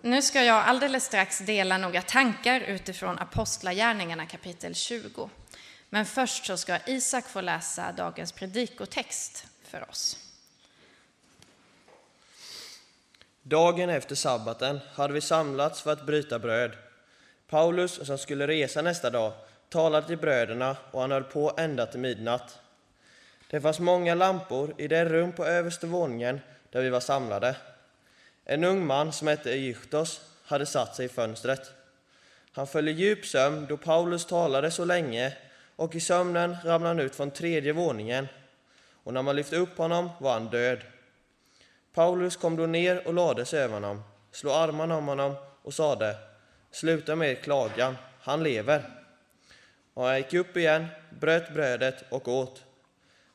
Nu 0.00 0.22
ska 0.22 0.42
jag 0.42 0.64
alldeles 0.64 1.04
strax 1.04 1.38
dela 1.38 1.78
några 1.78 2.02
tankar 2.02 2.60
utifrån 2.60 3.18
Apostlagärningarna 3.18 4.26
kapitel 4.26 4.74
20. 4.74 5.30
Men 5.90 6.06
först 6.06 6.46
så 6.46 6.56
ska 6.56 6.78
Isak 6.86 7.28
få 7.28 7.40
läsa 7.40 7.92
dagens 7.92 8.32
predikotext 8.32 9.46
för 9.62 9.90
oss. 9.90 10.25
Dagen 13.48 13.90
efter 13.90 14.14
sabbaten 14.14 14.80
hade 14.94 15.14
vi 15.14 15.20
samlats 15.20 15.82
för 15.82 15.92
att 15.92 16.06
bryta 16.06 16.38
bröd. 16.38 16.72
Paulus, 17.48 18.06
som 18.06 18.18
skulle 18.18 18.46
resa 18.46 18.82
nästa 18.82 19.10
dag, 19.10 19.32
talade 19.68 20.06
till 20.06 20.18
bröderna 20.18 20.76
och 20.90 21.00
han 21.00 21.10
höll 21.10 21.24
på 21.24 21.52
ända 21.56 21.86
till 21.86 22.00
midnatt. 22.00 22.58
Det 23.50 23.60
fanns 23.60 23.80
många 23.80 24.14
lampor 24.14 24.74
i 24.78 24.88
det 24.88 25.04
rum 25.04 25.32
på 25.32 25.44
översta 25.44 25.86
våningen 25.86 26.40
där 26.70 26.82
vi 26.82 26.88
var 26.88 27.00
samlade. 27.00 27.56
En 28.44 28.64
ung 28.64 28.86
man 28.86 29.12
som 29.12 29.28
hette 29.28 29.52
Egyptos 29.52 30.20
hade 30.44 30.66
satt 30.66 30.96
sig 30.96 31.06
i 31.06 31.08
fönstret. 31.08 31.72
Han 32.52 32.66
föll 32.66 32.88
i 32.88 32.92
djup 32.92 33.26
sömn 33.26 33.66
då 33.68 33.76
Paulus 33.76 34.24
talade 34.24 34.70
så 34.70 34.84
länge 34.84 35.32
och 35.76 35.94
i 35.94 36.00
sömnen 36.00 36.56
ramlade 36.64 36.94
han 36.94 37.00
ut 37.00 37.16
från 37.16 37.30
tredje 37.30 37.72
våningen 37.72 38.28
och 39.04 39.14
när 39.14 39.22
man 39.22 39.36
lyfte 39.36 39.56
upp 39.56 39.78
honom 39.78 40.10
var 40.18 40.32
han 40.32 40.50
död. 40.50 40.78
Paulus 41.96 42.36
kom 42.36 42.56
då 42.56 42.66
ner 42.66 43.06
och 43.06 43.14
lade 43.14 43.44
sig 43.44 43.60
över 43.60 43.74
honom, 43.74 44.02
slog 44.30 44.52
armarna 44.52 44.96
om 44.96 45.08
honom 45.08 45.34
och 45.62 45.74
sade 45.74 46.16
Sluta 46.70 47.16
med 47.16 47.30
er 47.30 47.34
klagan, 47.34 47.96
han 48.20 48.42
lever. 48.42 48.82
Och 49.94 50.04
han 50.04 50.16
gick 50.16 50.34
upp 50.34 50.56
igen, 50.56 50.86
bröt 51.10 51.54
brödet 51.54 52.04
och 52.08 52.28
åt. 52.28 52.64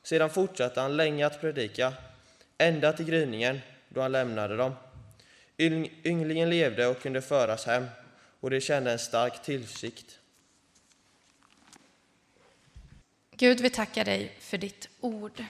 Sedan 0.04 0.30
fortsatte 0.30 0.82
han 0.82 0.97
länge 0.97 1.26
att 1.26 1.41
predika, 1.41 1.93
ända 2.58 2.93
till 2.93 3.06
gryningen 3.06 3.60
då 3.89 4.02
han 4.02 4.12
lämnade 4.12 4.58
dem. 4.58 4.76
Ynglingen 6.06 6.50
levde 6.50 6.88
och 6.88 7.02
kunde 7.02 7.21
föras 7.21 7.65
hem, 7.65 7.86
och 8.39 8.50
de 8.50 8.62
kände 8.62 8.91
en 8.91 9.00
stark 9.00 9.43
tillsikt. 9.43 10.19
Gud, 13.32 13.62
vi 13.62 13.69
tackar 13.69 14.06
dig 14.06 14.36
för 14.39 14.58
ditt 14.58 14.89
ord. 15.00 15.43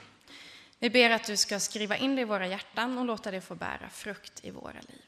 Vi 0.82 0.90
ber 0.90 1.10
att 1.10 1.24
du 1.24 1.36
ska 1.36 1.60
skriva 1.60 1.96
in 1.96 2.16
det 2.16 2.22
i 2.22 2.24
våra 2.24 2.46
hjärtan 2.46 2.98
och 2.98 3.04
låta 3.04 3.30
det 3.30 3.40
få 3.40 3.54
bära 3.54 3.90
frukt 3.90 4.44
i 4.44 4.50
våra 4.50 4.80
liv. 4.80 5.04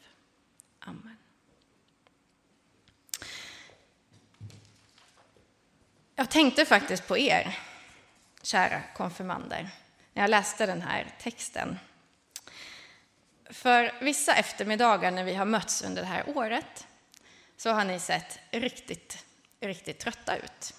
Amen. 0.78 1.16
Jag 6.14 6.30
tänkte 6.30 6.64
faktiskt 6.64 7.06
på 7.06 7.18
er, 7.18 7.58
kära 8.42 8.82
konfirmander, 8.96 9.70
när 10.12 10.22
jag 10.22 10.30
läste 10.30 10.66
den 10.66 10.82
här 10.82 11.14
texten. 11.20 11.78
För 13.50 14.00
vissa 14.00 14.34
eftermiddagar 14.34 15.10
när 15.10 15.24
vi 15.24 15.34
har 15.34 15.46
mötts 15.46 15.82
under 15.82 16.02
det 16.02 16.08
här 16.08 16.38
året 16.38 16.86
så 17.56 17.70
har 17.70 17.84
ni 17.84 18.00
sett 18.00 18.38
riktigt, 18.50 19.24
riktigt 19.60 19.98
trötta 19.98 20.36
ut. 20.36 20.74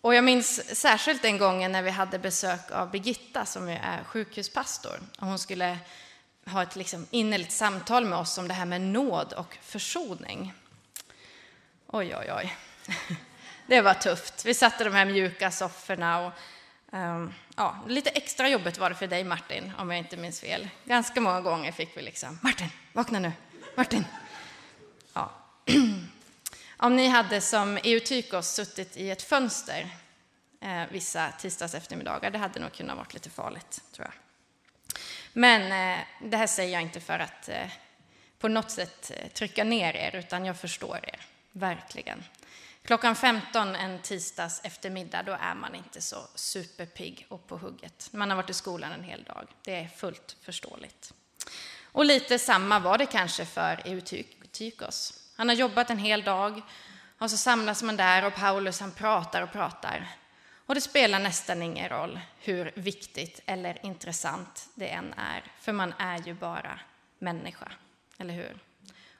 Och 0.00 0.14
jag 0.14 0.24
minns 0.24 0.78
särskilt 0.80 1.22
den 1.22 1.38
gången 1.38 1.72
när 1.72 1.82
vi 1.82 1.90
hade 1.90 2.18
besök 2.18 2.70
av 2.70 2.90
Birgitta 2.90 3.46
som 3.46 3.68
är 3.68 4.04
sjukhuspastor. 4.04 5.00
Och 5.18 5.26
hon 5.26 5.38
skulle 5.38 5.78
ha 6.46 6.62
ett 6.62 6.76
liksom 6.76 7.06
innerligt 7.10 7.52
samtal 7.52 8.04
med 8.04 8.18
oss 8.18 8.38
om 8.38 8.48
det 8.48 8.54
här 8.54 8.66
med 8.66 8.80
nåd 8.80 9.32
och 9.32 9.58
försoning. 9.62 10.52
Oj, 11.86 12.16
oj, 12.16 12.32
oj. 12.32 12.56
Det 13.66 13.80
var 13.80 13.94
tufft. 13.94 14.44
Vi 14.44 14.54
satt 14.54 14.80
i 14.80 14.84
de 14.84 14.94
här 14.94 15.04
mjuka 15.04 15.50
sofforna 15.50 16.26
och 16.26 16.32
um, 16.92 17.34
ja, 17.56 17.76
lite 17.88 18.10
extra 18.10 18.48
jobbet 18.48 18.78
var 18.78 18.90
det 18.90 18.96
för 18.96 19.06
dig 19.06 19.24
Martin, 19.24 19.72
om 19.78 19.90
jag 19.90 19.98
inte 19.98 20.16
minns 20.16 20.40
fel. 20.40 20.68
Ganska 20.84 21.20
många 21.20 21.40
gånger 21.40 21.72
fick 21.72 21.96
vi 21.96 22.02
liksom, 22.02 22.38
Martin, 22.42 22.68
vakna 22.92 23.18
nu, 23.18 23.32
Martin. 23.76 24.04
Ja. 25.12 25.30
Om 26.82 26.96
ni 26.96 27.08
hade 27.08 27.40
som 27.40 27.76
Eutychos, 27.76 28.54
suttit 28.54 28.96
i 28.96 29.10
ett 29.10 29.22
fönster 29.22 29.88
eh, 30.60 30.82
vissa 30.90 31.32
tisdags 31.32 31.74
eftermiddagar, 31.74 32.30
det 32.30 32.38
hade 32.38 32.60
nog 32.60 32.72
kunnat 32.72 32.96
vara 32.96 33.06
lite 33.10 33.30
farligt, 33.30 33.82
tror 33.92 34.06
jag. 34.06 34.14
Men 35.32 35.62
eh, 35.62 36.04
det 36.22 36.36
här 36.36 36.46
säger 36.46 36.72
jag 36.72 36.82
inte 36.82 37.00
för 37.00 37.18
att 37.18 37.48
eh, 37.48 37.70
på 38.38 38.48
något 38.48 38.70
sätt 38.70 39.10
eh, 39.16 39.28
trycka 39.28 39.64
ner 39.64 39.96
er, 39.96 40.16
utan 40.16 40.44
jag 40.44 40.60
förstår 40.60 41.00
er, 41.02 41.20
verkligen. 41.52 42.24
Klockan 42.82 43.16
15 43.16 43.76
en 43.76 43.98
tisdags 43.98 44.60
eftermiddag, 44.64 45.22
då 45.22 45.32
är 45.32 45.54
man 45.54 45.74
inte 45.74 46.00
så 46.00 46.16
superpigg 46.34 47.26
och 47.28 47.46
på 47.46 47.56
hugget. 47.56 48.08
Man 48.12 48.30
har 48.30 48.36
varit 48.36 48.50
i 48.50 48.54
skolan 48.54 48.92
en 48.92 49.04
hel 49.04 49.22
dag. 49.22 49.46
Det 49.62 49.74
är 49.74 49.88
fullt 49.88 50.36
förståeligt. 50.42 51.12
Och 51.82 52.04
lite 52.04 52.38
samma 52.38 52.78
var 52.78 52.98
det 52.98 53.06
kanske 53.06 53.44
för 53.44 53.82
Eutychos. 53.84 55.19
Han 55.40 55.48
har 55.48 55.56
jobbat 55.56 55.90
en 55.90 55.98
hel 55.98 56.22
dag 56.22 56.62
och 57.18 57.30
så 57.30 57.36
samlas 57.36 57.82
man 57.82 57.96
där 57.96 58.24
och 58.24 58.34
Paulus 58.34 58.80
han 58.80 58.92
pratar 58.92 59.42
och 59.42 59.52
pratar. 59.52 60.08
Och 60.66 60.74
det 60.74 60.80
spelar 60.80 61.18
nästan 61.18 61.62
ingen 61.62 61.88
roll 61.88 62.20
hur 62.38 62.72
viktigt 62.74 63.40
eller 63.46 63.86
intressant 63.86 64.68
det 64.74 64.88
än 64.88 65.12
är, 65.12 65.44
för 65.60 65.72
man 65.72 65.94
är 65.98 66.18
ju 66.18 66.34
bara 66.34 66.80
människa, 67.18 67.72
eller 68.18 68.34
hur? 68.34 68.58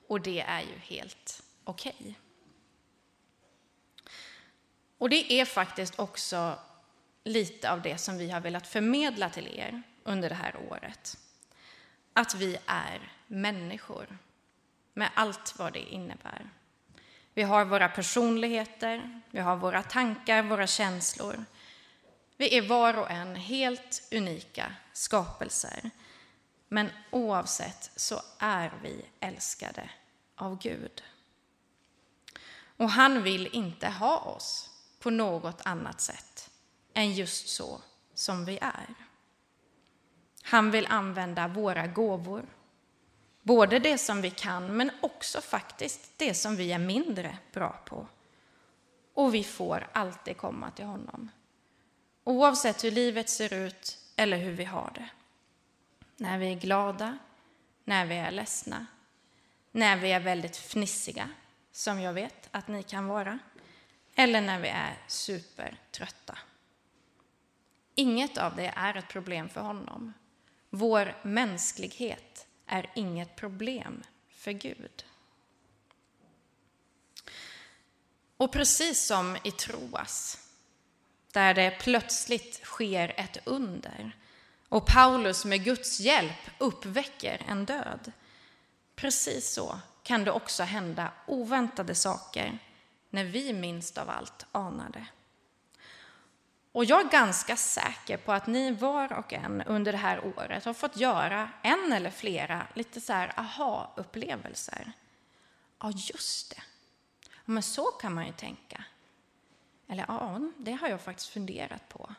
Och 0.09 0.21
det 0.21 0.41
är 0.41 0.61
ju 0.61 0.79
helt 0.83 1.43
okej. 1.65 1.97
Okay. 1.99 2.15
Och 4.99 5.11
det 5.11 5.33
är 5.33 5.45
faktiskt 5.45 5.99
också 5.99 6.59
lite 7.25 7.71
av 7.71 7.83
det 7.83 7.99
som 7.99 8.19
vi 8.19 8.31
har 8.31 8.41
velat 8.41 8.67
förmedla 8.67 9.31
till 9.31 9.59
er 9.59 9.83
under 10.05 10.29
det 10.29 10.35
här 10.35 10.57
året. 10.71 11.17
Att 12.13 12.35
vi 12.35 12.59
är 12.67 13.13
människor 13.27 14.19
med 14.95 15.11
allt 15.15 15.59
vad 15.59 15.73
det 15.73 15.93
innebär. 15.93 16.51
Vi 17.35 17.43
har 17.43 17.65
våra 17.65 17.89
personligheter, 17.89 19.23
vi 19.31 19.41
har 19.41 19.57
våra 19.57 19.83
tankar, 19.83 20.43
våra 20.43 20.67
känslor. 20.67 21.45
Vi 22.37 22.57
är 22.57 22.69
var 22.69 22.99
och 22.99 23.11
en 23.11 23.37
helt 23.37 24.09
unika 24.13 24.73
skapelser 24.93 25.91
Men 26.69 26.91
oavsett 27.11 27.91
så 27.97 28.23
är 28.39 28.73
vi 28.83 29.05
älskade 29.21 29.91
av 30.35 30.59
Gud. 30.59 31.03
Och 32.77 32.91
han 32.91 33.23
vill 33.23 33.47
inte 33.47 33.89
ha 33.89 34.19
oss 34.19 34.71
på 35.01 35.11
något 35.11 35.61
annat 35.65 36.01
sätt 36.01 36.51
än 36.95 37.13
just 37.13 37.49
så 37.49 37.81
som 38.15 38.45
vi 38.45 38.59
är. 38.63 38.95
Han 40.43 40.71
vill 40.71 40.87
använda 40.87 41.49
våra 41.49 41.87
gåvor, 41.87 42.47
både 43.51 43.79
det 43.79 43.99
som 43.99 44.23
vi 44.23 44.31
kan 44.31 44.77
men 44.77 44.91
också 45.01 45.41
faktiskt 45.41 46.13
det 46.17 46.35
som 46.35 46.57
vi 46.57 46.73
är 46.73 46.79
mindre 46.79 47.39
bra 47.53 47.81
på. 47.85 48.07
Och 49.15 49.35
vi 49.35 49.45
får 49.45 49.89
alltid 49.93 50.37
komma 50.37 50.71
till 50.71 50.85
honom. 50.85 51.31
Oavsett 52.25 52.85
hur 52.85 52.91
livet 52.91 53.29
ser 53.29 53.55
ut 53.55 53.99
eller 54.17 54.37
hur 54.37 54.53
vi 54.53 54.65
har 54.65 54.91
det. 54.95 55.09
När 56.17 56.39
vi 56.39 56.53
är 56.53 56.57
glada, 56.57 57.19
när 57.85 58.07
vi 58.07 58.15
är 58.15 58.31
ledsna, 58.31 58.87
när 59.73 59.97
vi 59.97 60.13
är 60.13 60.21
väldigt 60.21 60.57
fnissiga, 60.57 61.31
som 61.73 62.01
jag 62.01 62.13
vet 62.13 62.49
att 62.51 62.69
ni 62.69 62.83
kan 62.83 63.07
vara, 63.07 63.39
eller 64.15 64.41
när 64.41 64.61
vi 64.61 64.69
är 64.69 64.99
supertrötta. 65.07 66.39
Inget 67.95 68.39
av 68.39 68.57
det 68.57 68.73
är 68.77 68.95
ett 68.97 69.09
problem 69.09 69.49
för 69.49 69.61
honom. 69.61 70.13
Vår 70.71 71.17
mänsklighet 71.23 72.30
är 72.71 72.91
inget 72.95 73.37
problem 73.37 74.03
för 74.29 74.53
Gud. 74.53 75.05
Och 78.37 78.53
precis 78.53 79.07
som 79.07 79.37
i 79.45 79.51
Troas, 79.51 80.39
där 81.33 81.55
det 81.55 81.79
plötsligt 81.81 82.61
sker 82.65 83.15
ett 83.17 83.39
under 83.45 84.17
och 84.69 84.87
Paulus 84.87 85.45
med 85.45 85.65
Guds 85.65 86.01
hjälp 86.01 86.51
uppväcker 86.59 87.43
en 87.49 87.65
död. 87.65 88.13
Precis 88.95 89.53
så 89.53 89.81
kan 90.03 90.25
det 90.25 90.31
också 90.31 90.63
hända 90.63 91.13
oväntade 91.27 91.95
saker 91.95 92.59
när 93.11 93.25
vi 93.25 93.53
minst 93.53 93.99
av 93.99 94.11
allt 94.11 94.47
anar 94.53 94.89
det. 94.89 95.07
Och 96.73 96.85
jag 96.85 97.01
är 97.01 97.11
ganska 97.11 97.57
säker 97.57 98.17
på 98.17 98.33
att 98.33 98.47
ni 98.47 98.73
var 98.73 99.13
och 99.13 99.33
en 99.33 99.63
under 99.63 99.93
det 99.93 99.99
här 99.99 100.25
året 100.25 100.65
har 100.65 100.75
fått 100.75 100.97
göra 100.97 101.51
en 101.63 101.93
eller 101.93 102.11
flera 102.11 102.67
lite 102.75 103.01
så 103.01 103.13
här 103.13 103.33
aha-upplevelser. 103.37 104.93
Ja, 105.81 105.93
just 105.95 106.51
det. 106.51 106.63
Men 107.45 107.63
så 107.63 107.85
kan 107.85 108.15
man 108.15 108.27
ju 108.27 108.33
tänka. 108.33 108.85
Eller 109.89 110.05
ja, 110.09 110.41
det 110.57 110.73
har 110.73 110.89
jag 110.89 111.01
faktiskt 111.01 111.29
funderat 111.29 111.89
på. 111.89 112.15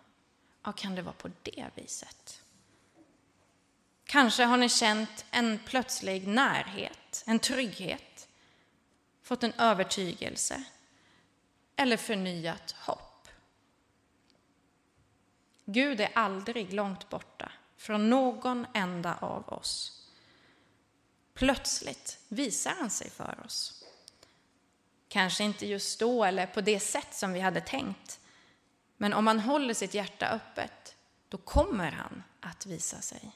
Ja, 0.64 0.72
kan 0.72 0.96
det 0.96 1.02
vara 1.02 1.14
på 1.14 1.30
det 1.44 1.66
viset? 1.76 2.42
Kanske 4.06 4.44
har 4.44 4.58
ni 4.58 4.70
känt 4.70 5.26
en 5.32 5.60
plötslig 5.66 6.28
närhet, 6.28 7.24
en 7.26 7.40
trygghet, 7.40 8.28
fått 9.24 9.44
en 9.44 9.54
övertygelse 9.54 10.64
eller 11.76 11.98
förnyat 11.98 12.72
hopp. 12.72 13.11
Gud 15.74 16.02
är 16.02 16.10
aldrig 16.14 16.74
långt 16.74 17.10
borta 17.10 17.52
från 17.78 18.10
någon 18.10 18.68
enda 18.74 19.16
av 19.16 19.50
oss. 19.50 20.02
Plötsligt 21.34 22.20
visar 22.28 22.72
han 22.80 22.90
sig 22.90 23.10
för 23.10 23.44
oss. 23.46 23.84
Kanske 25.08 25.44
inte 25.44 25.68
just 25.68 26.00
då 26.00 26.24
eller 26.24 26.46
på 26.48 26.62
det 26.62 26.80
sätt 26.80 27.14
som 27.14 27.34
vi 27.34 27.40
hade 27.40 27.62
tänkt. 27.62 28.20
Men 28.98 29.14
om 29.14 29.26
man 29.26 29.40
håller 29.40 29.74
sitt 29.74 29.94
hjärta 29.94 30.28
öppet, 30.28 30.96
då 31.30 31.38
kommer 31.38 31.92
han 31.92 32.24
att 32.40 32.66
visa 32.66 33.02
sig. 33.02 33.32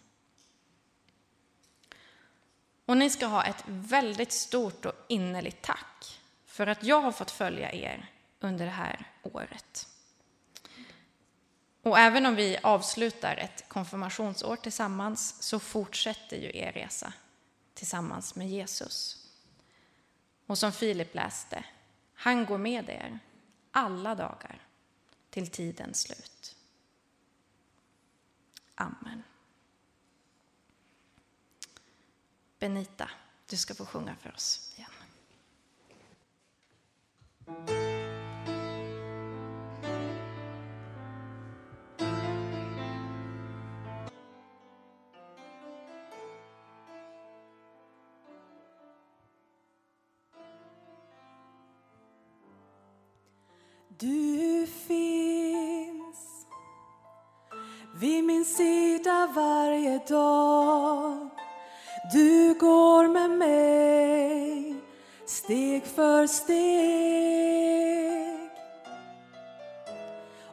Och 2.86 2.98
ni 2.98 3.10
ska 3.10 3.26
ha 3.26 3.43
ett 3.43 3.63
väldigt 3.67 4.32
stort 4.32 4.86
och 4.86 5.06
innerligt 5.10 5.62
tack 5.62 6.21
för 6.45 6.67
att 6.67 6.84
jag 6.84 7.02
har 7.02 7.12
fått 7.12 7.32
följa 7.32 7.74
er 7.74 8.10
under 8.39 8.65
det 8.65 8.71
här 8.71 9.12
året. 9.21 9.94
Och 11.86 12.00
även 12.00 12.26
om 12.26 12.36
vi 12.36 12.58
avslutar 12.63 13.38
ett 13.38 13.69
konfirmationsår 13.69 14.56
tillsammans 14.56 15.43
så 15.43 15.60
fortsätter 15.60 16.38
ju 16.38 16.52
er 16.58 16.71
resa 16.71 17.13
tillsammans 17.74 18.36
med 18.36 18.50
Jesus. 18.50 19.28
Och 20.45 20.58
som 20.58 20.71
Filip 20.71 21.15
läste, 21.15 21.65
han 22.13 22.45
går 22.45 22.58
med 22.58 22.89
er 22.89 23.19
alla 23.71 24.15
dagar 24.15 24.62
till 25.30 25.48
tidens 25.48 26.02
slut. 26.02 26.56
Amen. 28.76 29.24
Benita, 32.60 33.10
du 33.50 33.58
ska 33.58 33.76
få 33.76 33.86
sjunga 33.86 34.15
för 34.15 34.34
oss 34.34 34.74
igen. 34.78 34.94
För 66.28 66.34
steg. 66.34 67.69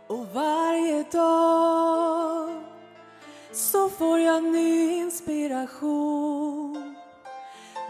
Och 0.07 0.27
varje 0.35 1.03
dag 1.03 2.51
så 3.53 3.89
får 3.89 4.18
jag 4.18 4.45
ny 4.45 4.97
inspiration. 4.97 6.95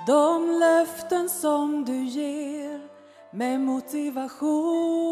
De 0.07 0.51
löften 0.51 1.29
som 1.29 1.85
du 1.85 2.05
ger 2.05 2.81
med 3.31 3.61
motivation. 3.61 5.03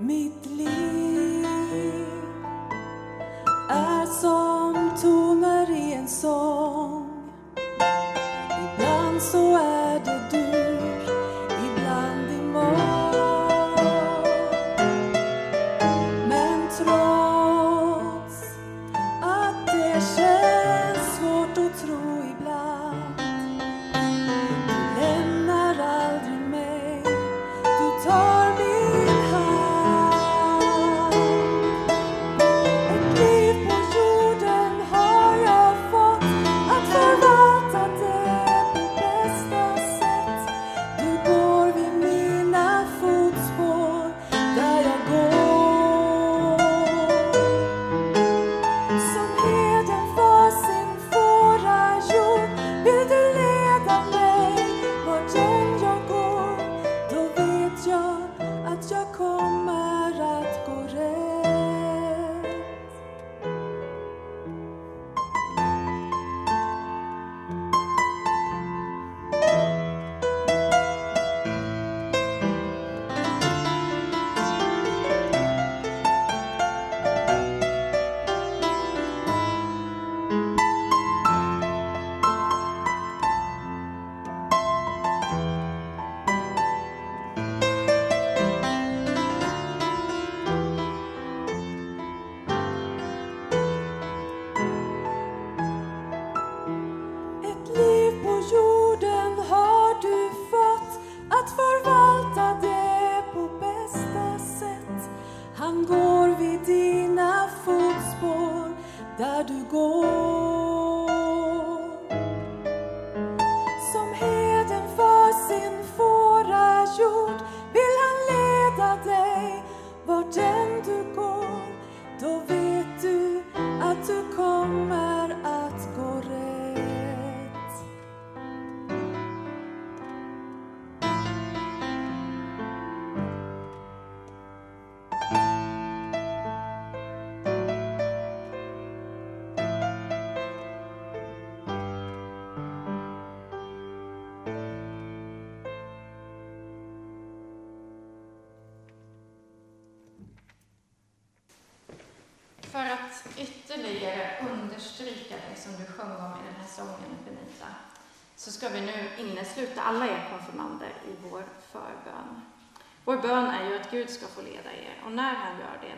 Mitt 0.00 0.46
liv 0.56 0.89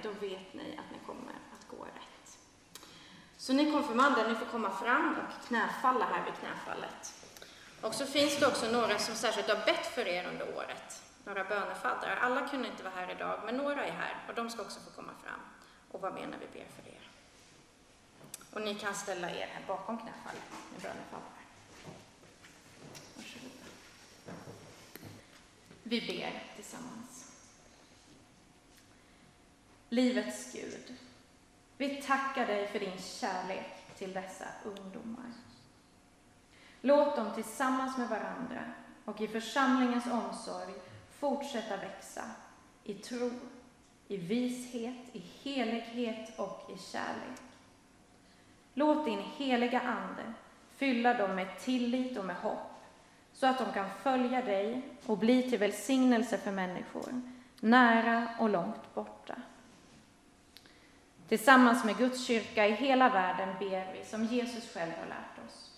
då 0.03 0.11
vet 0.11 0.55
ni 0.55 0.79
att 0.79 0.91
ni 0.93 0.99
kommer 1.07 1.33
att 1.33 1.69
gå 1.69 1.85
rätt. 1.85 2.39
Så 3.37 3.53
ni 3.53 3.73
konfirmander, 3.73 4.29
ni 4.29 4.35
får 4.35 4.47
komma 4.47 4.71
fram 4.71 5.17
och 5.19 5.47
knäfalla 5.47 6.05
här 6.05 6.25
vid 6.25 6.35
knäfallet. 6.35 7.15
Och 7.81 7.95
så 7.95 8.07
finns 8.07 8.39
det 8.39 8.47
också 8.47 8.71
några 8.71 8.99
som 8.99 9.15
särskilt 9.15 9.49
har 9.49 9.67
bett 9.67 9.87
för 9.87 10.09
er 10.09 10.29
under 10.29 10.57
året, 10.57 11.03
några 11.25 11.45
bönefaddrar. 11.45 12.17
Alla 12.17 12.49
kunde 12.49 12.69
inte 12.69 12.83
vara 12.83 12.95
här 12.95 13.11
idag, 13.11 13.41
men 13.45 13.57
några 13.57 13.87
är 13.87 13.93
här 13.93 14.25
och 14.29 14.35
de 14.35 14.51
ska 14.51 14.63
också 14.63 14.81
få 14.81 14.91
komma 14.91 15.13
fram 15.25 15.41
och 15.91 16.01
vara 16.01 16.13
med 16.13 16.29
när 16.29 16.39
vi 16.39 16.47
ber 16.47 16.67
för 16.77 16.89
er. 16.89 17.11
Och 18.53 18.63
ni 18.63 18.75
kan 18.75 18.95
ställa 18.95 19.31
er 19.31 19.47
här 19.47 19.65
bakom 19.67 19.99
knäfallet 19.99 20.43
med 20.73 20.83
bönefaddrar. 20.83 21.43
Varsågoda. 23.17 23.65
Vi 25.83 26.01
ber 26.01 26.43
tillsammans. 26.57 27.22
Livets 29.93 30.53
Gud, 30.53 30.97
vi 31.77 32.03
tackar 32.03 32.47
dig 32.47 32.67
för 32.67 32.79
din 32.79 32.99
kärlek 32.99 33.97
till 33.99 34.13
dessa 34.13 34.45
ungdomar. 34.65 35.33
Låt 36.81 37.17
dem 37.17 37.35
tillsammans 37.35 37.99
med 37.99 38.09
varandra 38.09 38.65
och 39.05 39.21
i 39.21 39.29
församlingens 39.29 40.07
omsorg 40.07 40.75
fortsätta 41.19 41.77
växa 41.77 42.23
i 42.85 42.95
tro, 42.95 43.31
i 44.09 44.17
vishet, 44.17 44.97
i 45.13 45.23
helighet 45.43 46.39
och 46.39 46.71
i 46.75 46.79
kärlek. 46.79 47.41
Låt 48.75 49.05
din 49.05 49.23
heliga 49.37 49.81
Ande 49.81 50.33
fylla 50.77 51.15
dem 51.15 51.35
med 51.35 51.59
tillit 51.59 52.19
och 52.19 52.25
med 52.25 52.37
hopp 52.37 52.85
så 53.33 53.47
att 53.47 53.59
de 53.59 53.73
kan 53.73 53.91
följa 54.03 54.43
dig 54.43 54.83
och 55.07 55.19
bli 55.19 55.51
till 55.51 55.59
välsignelse 55.59 56.39
för 56.39 56.51
människor, 56.51 57.23
nära 57.61 58.29
och 58.39 58.51
långt 58.51 58.95
borta. 58.95 59.35
Tillsammans 61.33 61.85
med 61.85 61.99
Guds 61.99 62.25
kyrka 62.25 62.67
i 62.67 62.73
hela 62.73 63.09
världen 63.09 63.49
ber 63.59 63.93
vi 63.93 64.05
som 64.05 64.25
Jesus 64.25 64.73
själv 64.75 64.93
har 65.01 65.07
lärt 65.07 65.47
oss. 65.47 65.71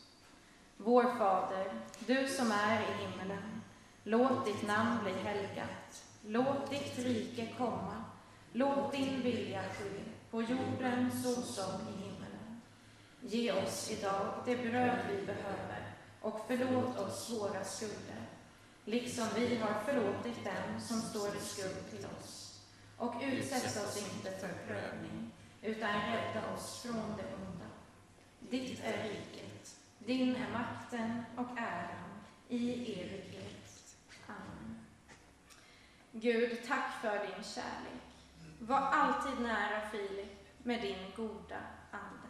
Vår 0.76 1.02
Fader, 1.02 1.72
du 1.98 2.28
som 2.28 2.52
är 2.52 2.80
i 2.80 3.02
himmelen. 3.02 3.62
Låt 4.04 4.46
ditt 4.46 4.66
namn 4.66 4.98
bli 5.04 5.12
helgat. 5.12 6.04
Låt 6.26 6.70
ditt 6.70 6.98
rike 6.98 7.48
komma. 7.58 8.04
Låt 8.52 8.92
din 8.92 9.20
vilja 9.22 9.62
ske, 9.62 10.00
på 10.30 10.42
jorden 10.42 11.10
så 11.22 11.42
som 11.42 11.80
i 11.80 12.02
himmelen. 12.02 12.60
Ge 13.20 13.52
oss 13.52 13.90
idag 13.90 14.26
det 14.46 14.56
bröd 14.56 14.98
vi 15.10 15.26
behöver 15.26 15.82
och 16.20 16.44
förlåt 16.46 16.98
oss 16.98 17.30
våra 17.30 17.64
skulder, 17.64 18.22
liksom 18.84 19.26
vi 19.36 19.56
har 19.56 19.74
förlåtit 19.84 20.44
dem 20.44 20.80
som 20.80 21.00
står 21.00 21.28
i 21.28 21.40
skuld 21.40 21.90
till 21.90 22.06
oss. 22.06 22.60
Och 22.96 23.14
utsätt 23.22 23.84
oss 23.84 23.96
inte 23.96 24.30
för 24.30 24.48
prövning, 24.66 25.23
utan 25.64 25.92
rädda 25.92 26.52
oss 26.54 26.82
från 26.82 27.16
det 27.16 27.34
onda. 27.34 27.66
Ditt 28.38 28.84
är 28.84 29.02
riket, 29.02 29.76
din 29.98 30.36
är 30.36 30.52
makten 30.52 31.24
och 31.36 31.58
äran 31.58 32.20
i 32.48 32.92
evighet. 33.00 33.96
Amen. 34.26 34.86
Gud, 36.12 36.58
tack 36.66 37.00
för 37.00 37.18
din 37.18 37.44
kärlek. 37.44 38.02
Var 38.58 38.80
alltid 38.80 39.40
nära 39.40 39.88
Filip 39.90 40.46
med 40.62 40.82
din 40.82 41.12
goda 41.16 41.60
ande. 41.90 42.28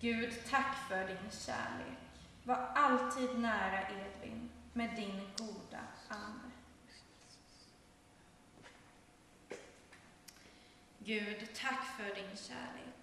Gud, 0.00 0.32
tack 0.50 0.76
för 0.88 1.06
din 1.06 1.30
kärlek. 1.30 1.98
Var 2.44 2.56
alltid 2.74 3.38
nära 3.38 3.80
Edvin 3.80 4.50
med 4.72 4.96
din 4.96 5.28
goda 5.38 5.80
ande. 6.08 6.50
Gud, 11.06 11.48
tack 11.54 11.84
för 11.96 12.14
din 12.14 12.36
kärlek. 12.36 12.94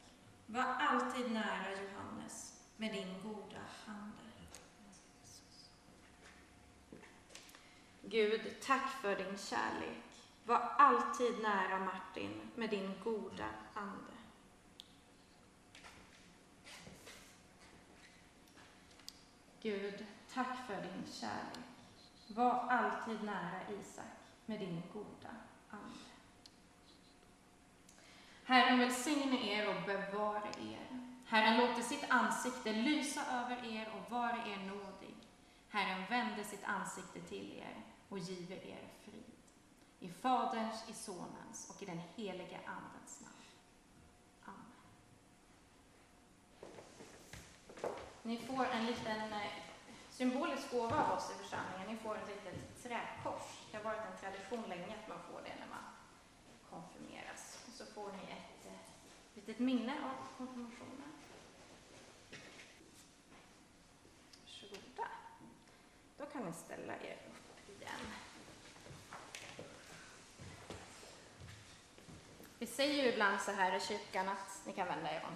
Var 0.45 0.63
alltid 0.63 1.31
nära 1.31 1.71
Johannes 1.71 2.59
med 2.77 2.93
din 2.93 3.21
goda 3.23 3.61
hand. 3.85 4.11
Gud, 8.01 8.55
tack 8.61 8.91
för 9.01 9.15
din 9.15 9.37
kärlek. 9.37 10.03
Var 10.45 10.57
alltid 10.57 11.41
nära 11.41 11.79
Martin 11.79 12.51
med 12.55 12.69
din 12.69 12.93
goda 13.03 13.49
ande. 13.73 14.13
Gud, 19.61 20.05
tack 20.33 20.67
för 20.67 20.81
din 20.81 21.05
kärlek. 21.13 21.65
Var 22.27 22.51
alltid 22.51 23.23
nära 23.23 23.61
Isak 23.81 24.05
med 24.45 24.59
din 24.59 24.81
goda 24.93 25.35
ande. 25.69 26.11
Herren 28.51 28.79
välsigne 28.79 29.37
er 29.37 29.69
och 29.69 29.81
bevara 29.85 30.47
er. 30.47 30.87
Herren 31.25 31.57
låter 31.57 31.81
sitt 31.81 32.05
ansikte 32.09 32.73
lysa 32.73 33.21
över 33.31 33.65
er 33.65 33.89
och 33.95 34.11
vara 34.11 34.37
er 34.37 34.57
nådig. 34.57 35.15
Herren 35.69 36.05
vände 36.09 36.43
sitt 36.43 36.63
ansikte 36.63 37.19
till 37.19 37.57
er 37.57 37.83
och 38.09 38.19
giver 38.19 38.55
er 38.55 38.87
frid. 39.05 39.31
I 39.99 40.09
Faderns, 40.09 40.89
i 40.89 40.93
Sonens 40.93 41.69
och 41.69 41.83
i 41.83 41.85
den 41.85 42.01
helige 42.15 42.59
Andens 42.65 43.21
namn. 43.21 43.43
Amen. 44.45 44.71
Ni 48.23 48.37
får 48.37 48.65
en 48.65 48.85
liten 48.85 49.33
eh, 49.33 49.51
symbolisk 50.09 50.71
gåva 50.71 51.05
av 51.05 51.17
oss 51.17 51.31
i 51.31 51.43
församlingen. 51.43 51.87
Ni 51.87 51.97
får 51.97 52.15
ett 52.15 52.27
litet 52.27 52.83
träkors. 52.83 53.67
Det 53.71 53.77
har 53.77 53.83
varit 53.83 54.05
en 54.11 54.19
tradition 54.19 54.69
länge 54.69 54.95
att 55.03 55.09
man 55.09 55.19
får 55.31 55.41
det 55.41 55.55
när 55.59 55.67
man 55.67 55.83
konfirmeras. 56.69 57.65
Och 57.67 57.73
så 57.73 57.80
får 57.95 58.11
ni 58.11 58.23
ett 58.31 58.65
eh, 58.65 58.71
litet 59.33 59.59
minne 59.59 59.93
av 59.93 60.37
konfirmationen. 60.37 61.11
Varsågoda. 64.43 65.07
Då 66.17 66.25
kan 66.25 66.43
ni 66.43 66.53
ställa 66.53 66.93
er 66.93 67.17
upp 67.27 67.79
igen. 67.81 67.99
Vi 72.59 72.67
säger 72.67 73.03
ju 73.03 73.09
ibland 73.09 73.41
så 73.41 73.51
här 73.51 73.77
i 73.77 73.79
kyrkan 73.79 74.29
att, 74.29 74.61
ni 74.65 74.73
kan 74.73 74.87
vända 74.87 75.11
er 75.11 75.23
om. 75.27 75.35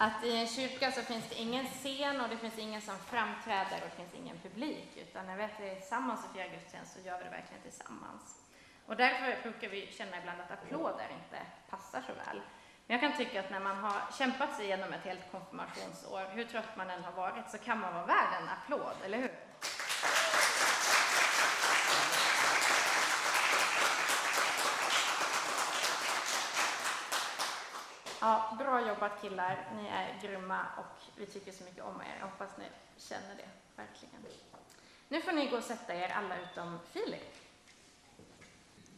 Att 0.00 0.24
i 0.24 0.36
en 0.36 0.46
kyrka 0.46 0.92
så 0.92 1.02
finns 1.02 1.28
det 1.28 1.34
ingen 1.34 1.66
scen 1.66 2.20
och 2.20 2.28
det 2.28 2.36
finns 2.36 2.58
ingen 2.58 2.82
som 2.82 2.98
framträder 2.98 3.82
och 3.82 3.90
det 3.90 3.96
finns 3.96 4.14
ingen 4.14 4.38
publik. 4.38 4.96
Utan 4.96 5.26
när 5.26 5.36
vi 5.36 5.42
är 5.42 5.74
tillsammans 5.74 6.24
och 6.24 6.32
firar 6.32 6.48
gudstjänst 6.48 6.92
så 6.94 7.00
gör 7.06 7.18
vi 7.18 7.24
det 7.24 7.30
verkligen 7.30 7.62
tillsammans. 7.62 8.47
Och 8.88 8.96
därför 8.96 9.42
brukar 9.42 9.68
vi 9.68 9.86
känna 9.92 10.18
ibland 10.18 10.40
att 10.40 10.50
applåder 10.50 11.08
inte 11.10 11.46
passar 11.70 12.02
så 12.06 12.12
väl. 12.12 12.40
Men 12.86 12.98
jag 12.98 13.00
kan 13.00 13.16
tycka 13.16 13.40
att 13.40 13.50
när 13.50 13.60
man 13.60 13.76
har 13.76 14.12
kämpat 14.18 14.56
sig 14.56 14.64
igenom 14.64 14.92
ett 14.92 15.04
helt 15.04 15.30
konfirmationsår, 15.32 16.24
hur 16.30 16.44
trött 16.44 16.76
man 16.76 16.90
än 16.90 17.04
har 17.04 17.12
varit, 17.12 17.50
så 17.50 17.58
kan 17.58 17.80
man 17.80 17.94
vara 17.94 18.06
värd 18.06 18.42
en 18.42 18.48
applåd, 18.48 18.96
eller 19.04 19.18
hur? 19.18 19.30
Ja, 28.20 28.56
bra 28.58 28.88
jobbat 28.88 29.22
killar, 29.22 29.68
ni 29.76 29.88
är 29.88 30.20
grymma 30.22 30.66
och 30.76 31.02
vi 31.16 31.26
tycker 31.26 31.52
så 31.52 31.64
mycket 31.64 31.84
om 31.84 32.00
er. 32.00 32.16
Jag 32.20 32.26
hoppas 32.26 32.56
ni 32.58 32.64
känner 32.96 33.34
det, 33.36 33.48
verkligen. 33.76 34.26
Nu 35.08 35.20
får 35.20 35.32
ni 35.32 35.46
gå 35.46 35.56
och 35.56 35.64
sätta 35.64 35.94
er, 35.94 36.08
alla 36.08 36.38
utom 36.40 36.78
Filip. 36.92 37.47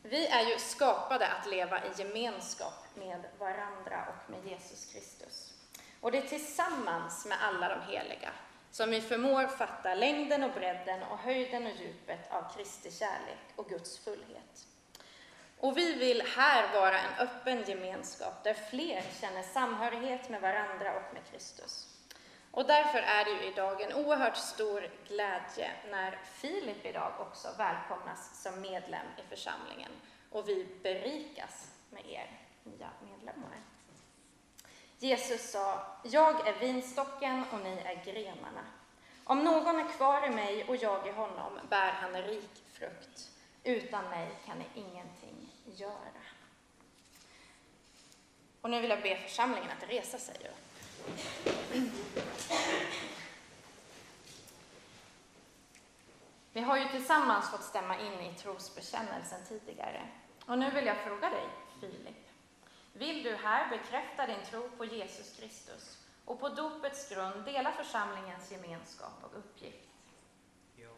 Vi 0.03 0.27
är 0.27 0.43
ju 0.51 0.59
skapade 0.59 1.29
att 1.29 1.51
leva 1.51 1.85
i 1.85 1.91
gemenskap 1.99 2.87
med 2.95 3.25
varandra 3.39 4.07
och 4.09 4.31
med 4.31 4.47
Jesus 4.47 4.93
Kristus. 4.93 5.53
Och 6.01 6.13
det 6.13 6.19
är 6.19 6.29
tillsammans 6.29 7.27
med 7.27 7.39
alla 7.43 7.69
de 7.69 7.93
heliga 7.93 8.31
som 8.71 8.91
vi 8.91 9.01
förmår 9.01 9.47
fatta 9.47 9.95
längden 9.95 10.45
och 10.45 10.53
bredden 10.53 11.03
och 11.03 11.19
höjden 11.19 11.67
och 11.67 11.73
djupet 11.81 12.33
av 12.33 12.57
Kristi 12.57 12.91
kärlek 12.91 13.39
och 13.57 13.69
Guds 13.69 13.99
fullhet. 13.99 14.67
Och 15.59 15.79
vi 15.79 15.95
vill 15.95 16.23
här 16.37 16.73
vara 16.75 16.99
en 16.99 17.15
öppen 17.19 17.65
gemenskap 17.67 18.45
där 18.45 18.55
fler 18.55 19.03
känner 19.21 19.43
samhörighet 19.43 20.29
med 20.29 20.41
varandra 20.41 20.97
och 20.97 21.15
med 21.15 21.23
Kristus. 21.31 22.00
Och 22.51 22.67
därför 22.67 22.99
är 22.99 23.25
det 23.25 23.31
ju 23.31 23.53
idag 23.53 23.81
en 23.81 23.93
oerhört 23.93 24.37
stor 24.37 24.89
glädje 25.09 25.71
när 25.91 26.19
Filip 26.33 26.87
idag 26.87 27.13
också 27.19 27.49
välkomnas 27.59 28.43
som 28.43 28.61
medlem 28.61 29.07
i 29.17 29.23
församlingen 29.29 29.91
och 30.31 30.49
vi 30.49 30.67
berikas 30.83 31.71
med 31.91 32.07
er 32.07 32.31
nya 32.65 32.91
medlemmar. 33.11 33.61
Jesus 34.99 35.51
sa, 35.51 35.97
jag 36.05 36.49
är 36.49 36.59
vinstocken 36.59 37.45
och 37.53 37.61
ni 37.61 37.79
är 37.85 38.05
grenarna. 38.05 38.65
Om 39.25 39.45
någon 39.45 39.81
är 39.81 39.89
kvar 39.89 40.27
i 40.27 40.31
mig 40.31 40.65
och 40.65 40.77
jag 40.77 41.09
i 41.09 41.11
honom 41.11 41.59
bär 41.69 41.93
han 41.93 42.23
rik 42.23 42.63
frukt. 42.73 43.31
Utan 43.65 44.05
mig 44.05 44.29
kan 44.47 44.59
ni 44.59 44.65
ingenting 44.75 45.53
göra. 45.65 46.23
Och 48.61 48.71
nu 48.71 48.81
vill 48.81 48.91
jag 48.91 49.03
be 49.03 49.17
församlingen 49.17 49.71
att 49.71 49.91
resa 49.91 50.19
sig 50.19 50.37
upp. 50.37 50.70
Vi 56.53 56.61
har 56.61 56.77
ju 56.77 56.89
tillsammans 56.89 57.51
fått 57.51 57.63
stämma 57.63 57.99
in 57.99 58.21
i 58.21 58.35
trosbekännelsen 58.35 59.45
tidigare. 59.49 60.09
Och 60.47 60.59
nu 60.59 60.71
vill 60.71 60.87
jag 60.87 60.97
fråga 60.97 61.31
dig, 61.31 61.49
Filip. 61.81 62.29
Vill 62.93 63.23
du 63.23 63.35
här 63.35 63.71
bekräfta 63.71 64.27
din 64.27 64.45
tro 64.51 64.71
på 64.77 64.85
Jesus 64.85 65.37
Kristus 65.37 65.99
och 66.25 66.41
på 66.41 66.49
dopets 66.49 67.09
grund 67.09 67.45
dela 67.45 67.73
församlingens 67.73 68.51
gemenskap 68.51 69.13
och 69.23 69.39
uppgift? 69.39 69.89
Ja. 70.77 70.89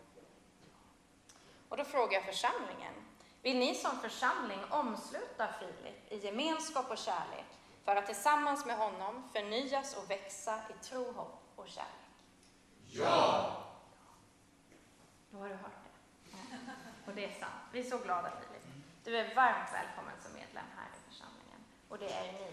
Och 1.69 1.77
då 1.77 1.85
frågar 1.85 2.13
jag 2.13 2.25
församlingen. 2.25 2.95
Vill 3.43 3.59
ni 3.59 3.75
som 3.75 3.99
församling 3.99 4.59
omsluta 4.71 5.49
Filip 5.59 6.13
i 6.13 6.27
gemenskap 6.27 6.91
och 6.91 6.99
kärlek 6.99 7.52
för 7.85 7.97
att 7.97 8.07
tillsammans 8.07 8.67
med 8.67 8.77
honom 8.77 9.29
förnyas 9.33 9.97
och 9.97 10.11
växa 10.11 10.61
i 10.69 10.85
tro, 10.85 11.13
hopp 11.13 11.43
och 11.57 11.69
kärlek? 11.69 11.89
Ja! 12.85 13.57
Då 15.31 15.39
har 15.39 15.49
du 15.49 15.55
hört 15.55 15.73
det. 15.85 15.93
Och 17.07 17.15
det 17.15 17.25
är 17.25 17.41
sant. 17.41 17.53
Vi 17.73 17.81
är 17.81 17.85
så 17.85 17.99
glada 17.99 18.31
Filip. 18.31 18.63
Du 19.05 19.17
är 19.17 19.35
varmt 19.35 19.73
välkommen 19.73 20.15
som 20.21 20.33
medlem 20.33 20.65
här 20.77 20.87
i 20.87 21.11
församlingen. 21.11 21.61
Och 21.89 21.99
det 21.99 22.13
är 22.13 22.33
ni 22.33 22.53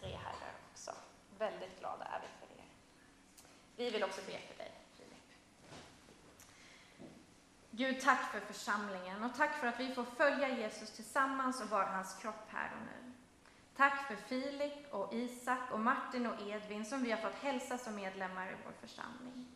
tre 0.00 0.08
herrar 0.08 0.52
också. 0.72 0.92
Väldigt 1.38 1.80
glada 1.80 2.04
är 2.04 2.20
vi 2.20 2.46
för 2.46 2.54
er. 2.60 2.64
Vi 3.76 3.90
vill 3.90 4.04
också 4.04 4.20
be 4.26 4.38
för 4.38 4.58
dig, 4.58 4.72
Filip. 4.96 5.32
Gud, 7.70 8.00
tack 8.00 8.32
för 8.32 8.40
församlingen 8.40 9.24
och 9.24 9.36
tack 9.36 9.54
för 9.54 9.66
att 9.66 9.80
vi 9.80 9.94
får 9.94 10.04
följa 10.04 10.48
Jesus 10.48 10.90
tillsammans 10.90 11.60
och 11.60 11.68
vara 11.68 11.86
hans 11.86 12.14
kropp 12.14 12.48
här 12.48 12.70
och 12.74 12.86
nu. 12.86 12.97
Tack 13.78 14.06
för 14.06 14.16
Filip 14.16 14.94
och 14.94 15.14
Isak 15.14 15.72
och 15.72 15.80
Martin 15.80 16.26
och 16.26 16.40
Edvin 16.48 16.84
som 16.84 17.02
vi 17.02 17.10
har 17.10 17.18
fått 17.18 17.42
hälsa 17.42 17.78
som 17.78 17.94
medlemmar 17.94 18.46
i 18.46 18.54
vår 18.64 18.72
församling. 18.88 19.46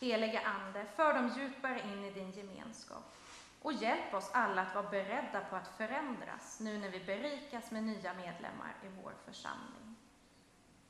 Helige 0.00 0.40
Ande, 0.40 0.84
för 0.96 1.14
dem 1.14 1.30
djupare 1.36 1.80
in 1.80 2.04
i 2.04 2.10
din 2.10 2.30
gemenskap 2.30 3.16
och 3.62 3.72
hjälp 3.72 4.14
oss 4.14 4.30
alla 4.32 4.62
att 4.62 4.74
vara 4.74 4.90
beredda 4.90 5.40
på 5.50 5.56
att 5.56 5.76
förändras 5.76 6.60
nu 6.60 6.78
när 6.78 6.88
vi 6.88 7.04
berikas 7.04 7.70
med 7.70 7.84
nya 7.84 8.14
medlemmar 8.14 8.74
i 8.82 8.88
vår 9.02 9.12
församling. 9.26 9.96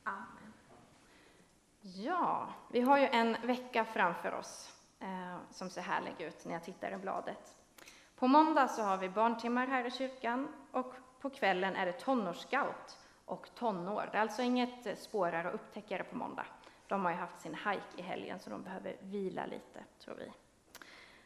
Amen. 0.03 0.53
Ja, 1.81 2.53
vi 2.71 2.81
har 2.81 2.97
ju 2.97 3.05
en 3.05 3.47
vecka 3.47 3.85
framför 3.85 4.33
oss 4.33 4.73
eh, 4.99 5.37
som 5.51 5.69
ser 5.69 5.81
härlig 5.81 6.21
ut 6.21 6.45
när 6.45 6.53
jag 6.53 6.63
tittar 6.63 6.91
i 6.91 6.97
bladet. 6.97 7.55
På 8.15 8.27
måndag 8.27 8.67
så 8.67 8.81
har 8.81 8.97
vi 8.97 9.09
barntimmar 9.09 9.67
här 9.67 9.85
i 9.85 9.91
kyrkan 9.91 10.47
och 10.71 10.95
på 11.21 11.29
kvällen 11.29 11.75
är 11.75 11.85
det 11.85 11.91
tonårsscout 11.91 12.97
och 13.25 13.49
tonår. 13.55 14.09
Det 14.11 14.17
är 14.17 14.21
alltså 14.21 14.41
inget 14.41 14.85
eh, 14.85 14.95
spårare 14.95 15.47
och 15.47 15.55
upptäckare 15.55 16.03
på 16.03 16.15
måndag. 16.15 16.45
De 16.87 17.05
har 17.05 17.11
ju 17.11 17.17
haft 17.17 17.41
sin 17.41 17.53
hike 17.55 17.81
i 17.97 18.01
helgen 18.01 18.39
så 18.39 18.49
de 18.49 18.63
behöver 18.63 18.95
vila 19.01 19.45
lite, 19.45 19.83
tror 19.99 20.15
vi. 20.15 20.31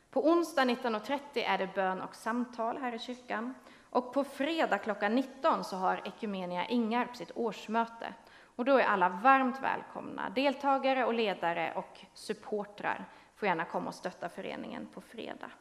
På 0.10 0.28
onsdag 0.28 0.64
19.30 0.64 1.20
är 1.34 1.58
det 1.58 1.76
bön 1.76 2.02
och 2.02 2.16
samtal 2.16 2.78
här 2.78 2.96
i 2.96 3.00
kyrkan. 3.00 3.54
Och 3.90 4.14
på 4.14 4.24
fredag 4.24 4.78
klockan 4.78 5.16
19 5.16 5.64
så 5.64 5.76
har 5.76 6.02
Ekumenia 6.06 6.66
Ingarp 6.66 7.16
sitt 7.16 7.32
årsmöte. 7.36 8.14
Och 8.56 8.66
då 8.66 8.78
är 8.78 8.84
alla 8.84 9.10
varmt 9.10 9.62
välkomna. 9.62 10.30
Deltagare 10.30 11.06
och 11.06 11.14
ledare 11.14 11.74
och 11.76 12.06
supportrar 12.14 13.06
får 13.36 13.48
gärna 13.48 13.66
komma 13.66 13.88
och 13.88 13.96
stötta 13.96 14.30
föreningen 14.30 14.88
på 14.94 15.02
fredag. 15.02 15.52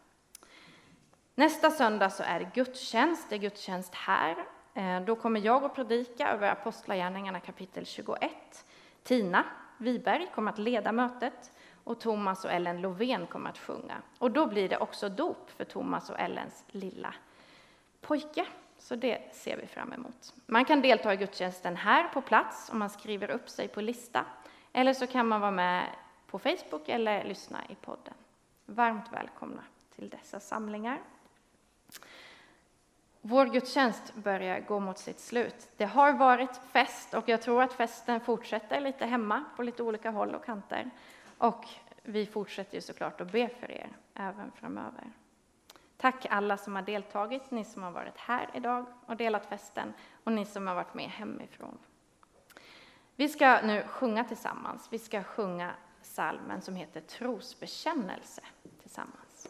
Nästa 1.34 1.70
söndag 1.70 2.10
så 2.10 2.22
är 2.22 2.38
det 2.38 2.50
gudstjänst. 2.54 3.28
Det 3.28 3.34
är 3.34 3.38
gudstjänst 3.38 3.94
här. 3.94 4.36
Eh, 4.74 5.00
då 5.00 5.16
kommer 5.16 5.40
jag 5.40 5.64
att 5.64 5.74
predika 5.74 6.28
över 6.28 6.50
Apostlagärningarna 6.50 7.40
kapitel 7.40 7.86
21. 7.86 8.64
Tina 9.02 9.44
Wiberg 9.78 10.28
kommer 10.34 10.52
att 10.52 10.58
leda 10.58 10.92
mötet 10.92 11.52
och 11.84 12.00
Thomas 12.00 12.44
och 12.44 12.52
Ellen 12.52 12.80
Lovén 12.80 13.26
kommer 13.26 13.50
att 13.50 13.58
sjunga. 13.58 14.02
Och 14.18 14.30
då 14.30 14.46
blir 14.46 14.68
det 14.68 14.78
också 14.78 15.08
dop 15.08 15.50
för 15.50 15.64
Thomas 15.64 16.10
och 16.10 16.20
Ellens 16.20 16.64
lilla 16.68 17.14
pojke. 18.00 18.46
Så 18.78 18.96
det 18.96 19.34
ser 19.34 19.56
vi 19.56 19.66
fram 19.66 19.92
emot. 19.92 20.34
Man 20.46 20.64
kan 20.64 20.80
delta 20.80 21.14
i 21.14 21.16
gudstjänsten 21.16 21.76
här 21.76 22.08
på 22.08 22.20
plats 22.20 22.70
om 22.70 22.78
man 22.78 22.90
skriver 22.90 23.30
upp 23.30 23.48
sig 23.48 23.68
på 23.68 23.80
lista. 23.80 24.24
Eller 24.72 24.94
så 24.94 25.06
kan 25.06 25.28
man 25.28 25.40
vara 25.40 25.50
med 25.50 25.86
på 26.26 26.38
Facebook 26.38 26.88
eller 26.88 27.24
lyssna 27.24 27.58
i 27.68 27.74
podden. 27.74 28.14
Varmt 28.66 29.12
välkomna 29.12 29.62
till 29.94 30.08
dessa 30.08 30.40
samlingar. 30.40 31.00
Vår 33.24 33.46
gudstjänst 33.46 34.14
börjar 34.14 34.60
gå 34.60 34.80
mot 34.80 34.98
sitt 34.98 35.20
slut. 35.20 35.70
Det 35.76 35.84
har 35.84 36.12
varit 36.12 36.56
fest 36.56 37.14
och 37.14 37.28
jag 37.28 37.42
tror 37.42 37.62
att 37.62 37.72
festen 37.72 38.20
fortsätter 38.20 38.80
lite 38.80 39.06
hemma 39.06 39.44
på 39.56 39.62
lite 39.62 39.82
olika 39.82 40.10
håll 40.10 40.34
och 40.34 40.44
kanter. 40.44 40.90
Och 41.38 41.64
vi 42.02 42.26
fortsätter 42.26 42.74
ju 42.74 42.80
såklart 42.80 43.20
att 43.20 43.32
be 43.32 43.48
för 43.48 43.70
er 43.70 43.88
även 44.14 44.52
framöver. 44.52 45.12
Tack 45.96 46.26
alla 46.30 46.56
som 46.56 46.74
har 46.74 46.82
deltagit, 46.82 47.50
ni 47.50 47.64
som 47.64 47.82
har 47.82 47.90
varit 47.90 48.16
här 48.16 48.50
idag 48.54 48.86
och 49.06 49.16
delat 49.16 49.46
festen 49.46 49.92
och 50.24 50.32
ni 50.32 50.44
som 50.44 50.66
har 50.66 50.74
varit 50.74 50.94
med 50.94 51.10
hemifrån. 51.10 51.78
Vi 53.16 53.28
ska 53.28 53.60
nu 53.62 53.82
sjunga 53.88 54.24
tillsammans. 54.24 54.88
Vi 54.90 54.98
ska 54.98 55.22
sjunga 55.22 55.72
salmen 56.02 56.62
som 56.62 56.76
heter 56.76 57.00
Trosbekännelse 57.00 58.42
tillsammans. 58.82 59.48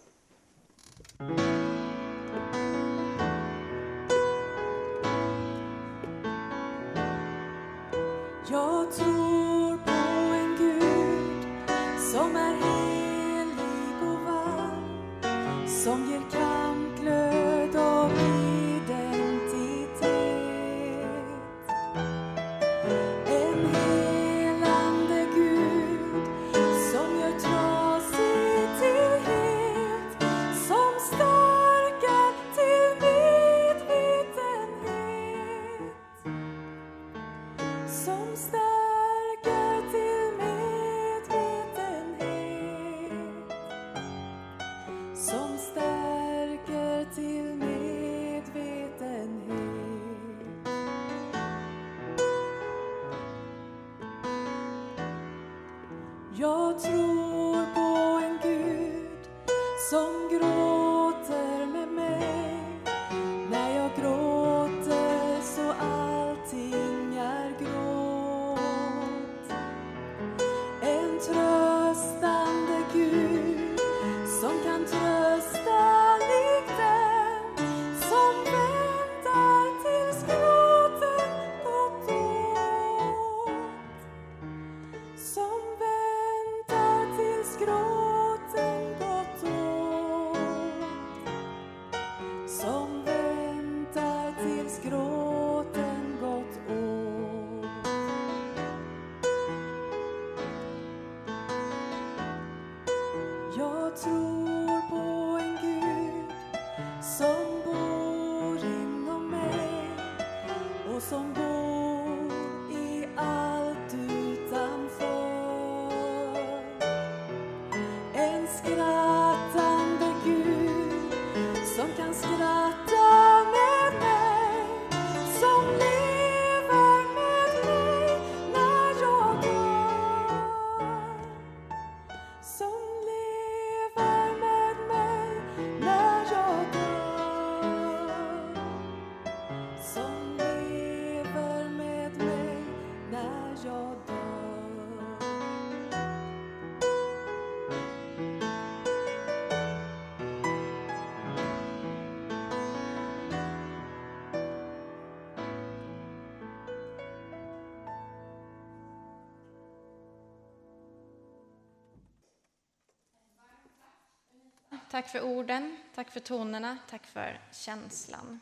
För 165.12 165.20
orden, 165.20 165.76
tack 165.94 166.10
för 166.10 166.20
tonerna, 166.20 166.78
tack 166.90 167.06
för 167.06 167.40
känslan. 167.52 168.40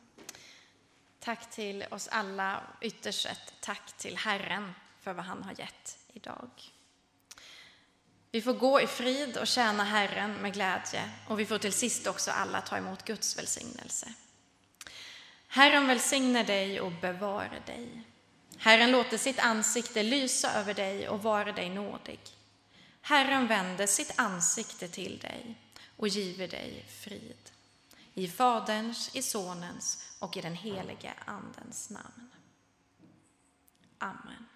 Tack 1.21 1.51
till 1.51 1.85
oss 1.91 2.09
alla, 2.09 2.63
ytterst 2.81 3.27
ett 3.27 3.55
tack 3.61 3.93
till 3.99 4.17
Herren 4.17 4.75
för 5.01 5.13
vad 5.13 5.25
han 5.25 5.43
har 5.43 5.55
gett 5.59 5.99
idag. 6.13 6.51
Vi 8.31 8.43
får 8.43 8.53
gå 8.53 8.81
i 8.81 8.87
frid 8.87 9.37
och 9.37 9.47
tjäna 9.47 9.85
Herren 9.85 10.35
med 10.35 10.53
glädje 10.53 11.11
och 11.29 11.41
vi 11.41 11.47
får 11.47 11.59
till 11.59 11.73
sist 11.73 12.07
också 12.07 12.31
alla 12.31 12.61
ta 12.61 12.77
emot 12.77 13.05
Guds 13.05 13.39
välsignelse. 13.39 14.13
Herren 15.49 15.87
välsigne 15.87 16.43
dig 16.43 16.81
och 16.81 16.93
bevare 16.93 17.63
dig. 17.67 18.03
Herren 18.59 18.91
låter 18.91 19.19
sitt 19.19 19.39
ansikte 19.39 20.03
lysa 20.03 20.53
över 20.53 20.75
dig 20.75 21.09
och 21.09 21.23
vara 21.23 21.53
dig 21.53 21.71
nådig. 21.71 22.21
Herren 23.01 23.47
vänder 23.47 23.87
sitt 23.87 24.13
ansikte 24.17 24.89
till 24.89 25.19
dig 25.19 25.57
och 26.01 26.09
giver 26.09 26.49
dig 26.49 26.85
frid. 26.89 27.51
I 28.15 28.29
Faderns, 28.29 29.17
i 29.17 29.23
Sonens 29.23 30.05
och 30.19 30.37
i 30.37 30.41
den 30.41 30.55
helige 30.55 31.15
Andens 31.25 31.91
namn. 31.91 32.31
Amen. 33.99 34.50